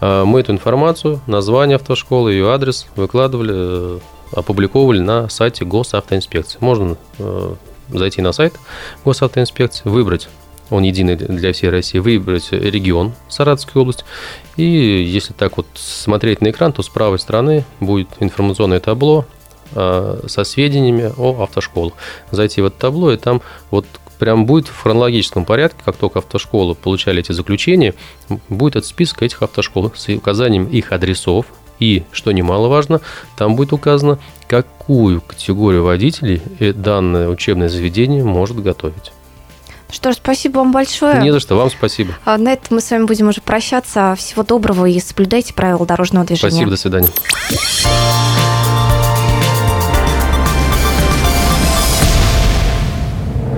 мы 0.00 0.40
эту 0.40 0.52
информацию, 0.52 1.20
название 1.26 1.76
автошколы, 1.76 2.32
ее 2.32 2.50
адрес 2.50 2.86
выкладывали, 2.96 3.52
э, 3.54 3.98
опубликовывали 4.32 5.00
на 5.00 5.28
сайте 5.28 5.64
госавтоинспекции. 5.64 6.58
Можно 6.60 6.96
э, 7.18 7.54
зайти 7.88 8.20
на 8.20 8.32
сайт 8.32 8.54
госавтоинспекции, 9.04 9.88
выбрать 9.88 10.28
он 10.68 10.82
единый 10.82 11.14
для 11.16 11.52
всей 11.52 11.70
России, 11.70 11.98
выбрать 11.98 12.50
регион 12.50 13.12
Саратовской 13.28 13.80
области. 13.80 14.04
И 14.56 14.64
если 14.64 15.32
так 15.32 15.56
вот 15.56 15.66
смотреть 15.74 16.40
на 16.40 16.50
экран, 16.50 16.72
то 16.72 16.82
с 16.82 16.88
правой 16.88 17.20
стороны 17.20 17.64
будет 17.78 18.08
информационное 18.18 18.80
табло 18.80 19.26
со 19.72 20.44
сведениями 20.44 21.12
о 21.16 21.42
автошколах. 21.42 21.94
Зайти 22.32 22.62
в 22.62 22.66
это 22.66 22.78
табло, 22.78 23.12
и 23.12 23.16
там 23.16 23.42
вот 23.70 23.86
прям 24.18 24.46
будет 24.46 24.68
в 24.68 24.82
хронологическом 24.82 25.44
порядке, 25.44 25.78
как 25.84 25.96
только 25.96 26.18
автошколы 26.18 26.74
получали 26.74 27.20
эти 27.20 27.32
заключения, 27.32 27.94
будет 28.48 28.76
этот 28.76 28.88
список 28.88 29.22
этих 29.22 29.42
автошкол 29.42 29.92
с 29.94 30.08
указанием 30.08 30.66
их 30.66 30.92
адресов, 30.92 31.46
и, 31.78 32.04
что 32.10 32.32
немаловажно, 32.32 33.02
там 33.36 33.54
будет 33.54 33.72
указано, 33.72 34.18
какую 34.48 35.20
категорию 35.20 35.84
водителей 35.84 36.40
данное 36.72 37.28
учебное 37.28 37.68
заведение 37.68 38.24
может 38.24 38.62
готовить. 38.62 39.12
Что 39.90 40.12
ж, 40.12 40.16
спасибо 40.16 40.58
вам 40.58 40.72
большое. 40.72 41.22
Не 41.22 41.32
за 41.32 41.38
что, 41.38 41.54
вам 41.56 41.70
спасибо. 41.70 42.14
А 42.24 42.38
на 42.38 42.52
этом 42.52 42.76
мы 42.76 42.80
с 42.80 42.90
вами 42.90 43.04
будем 43.04 43.28
уже 43.28 43.40
прощаться. 43.40 44.14
Всего 44.18 44.42
доброго 44.42 44.86
и 44.86 44.98
соблюдайте 44.98 45.54
правила 45.54 45.86
дорожного 45.86 46.26
движения. 46.26 46.50
Спасибо, 46.50 46.70
до 46.70 46.76
свидания. 46.76 48.55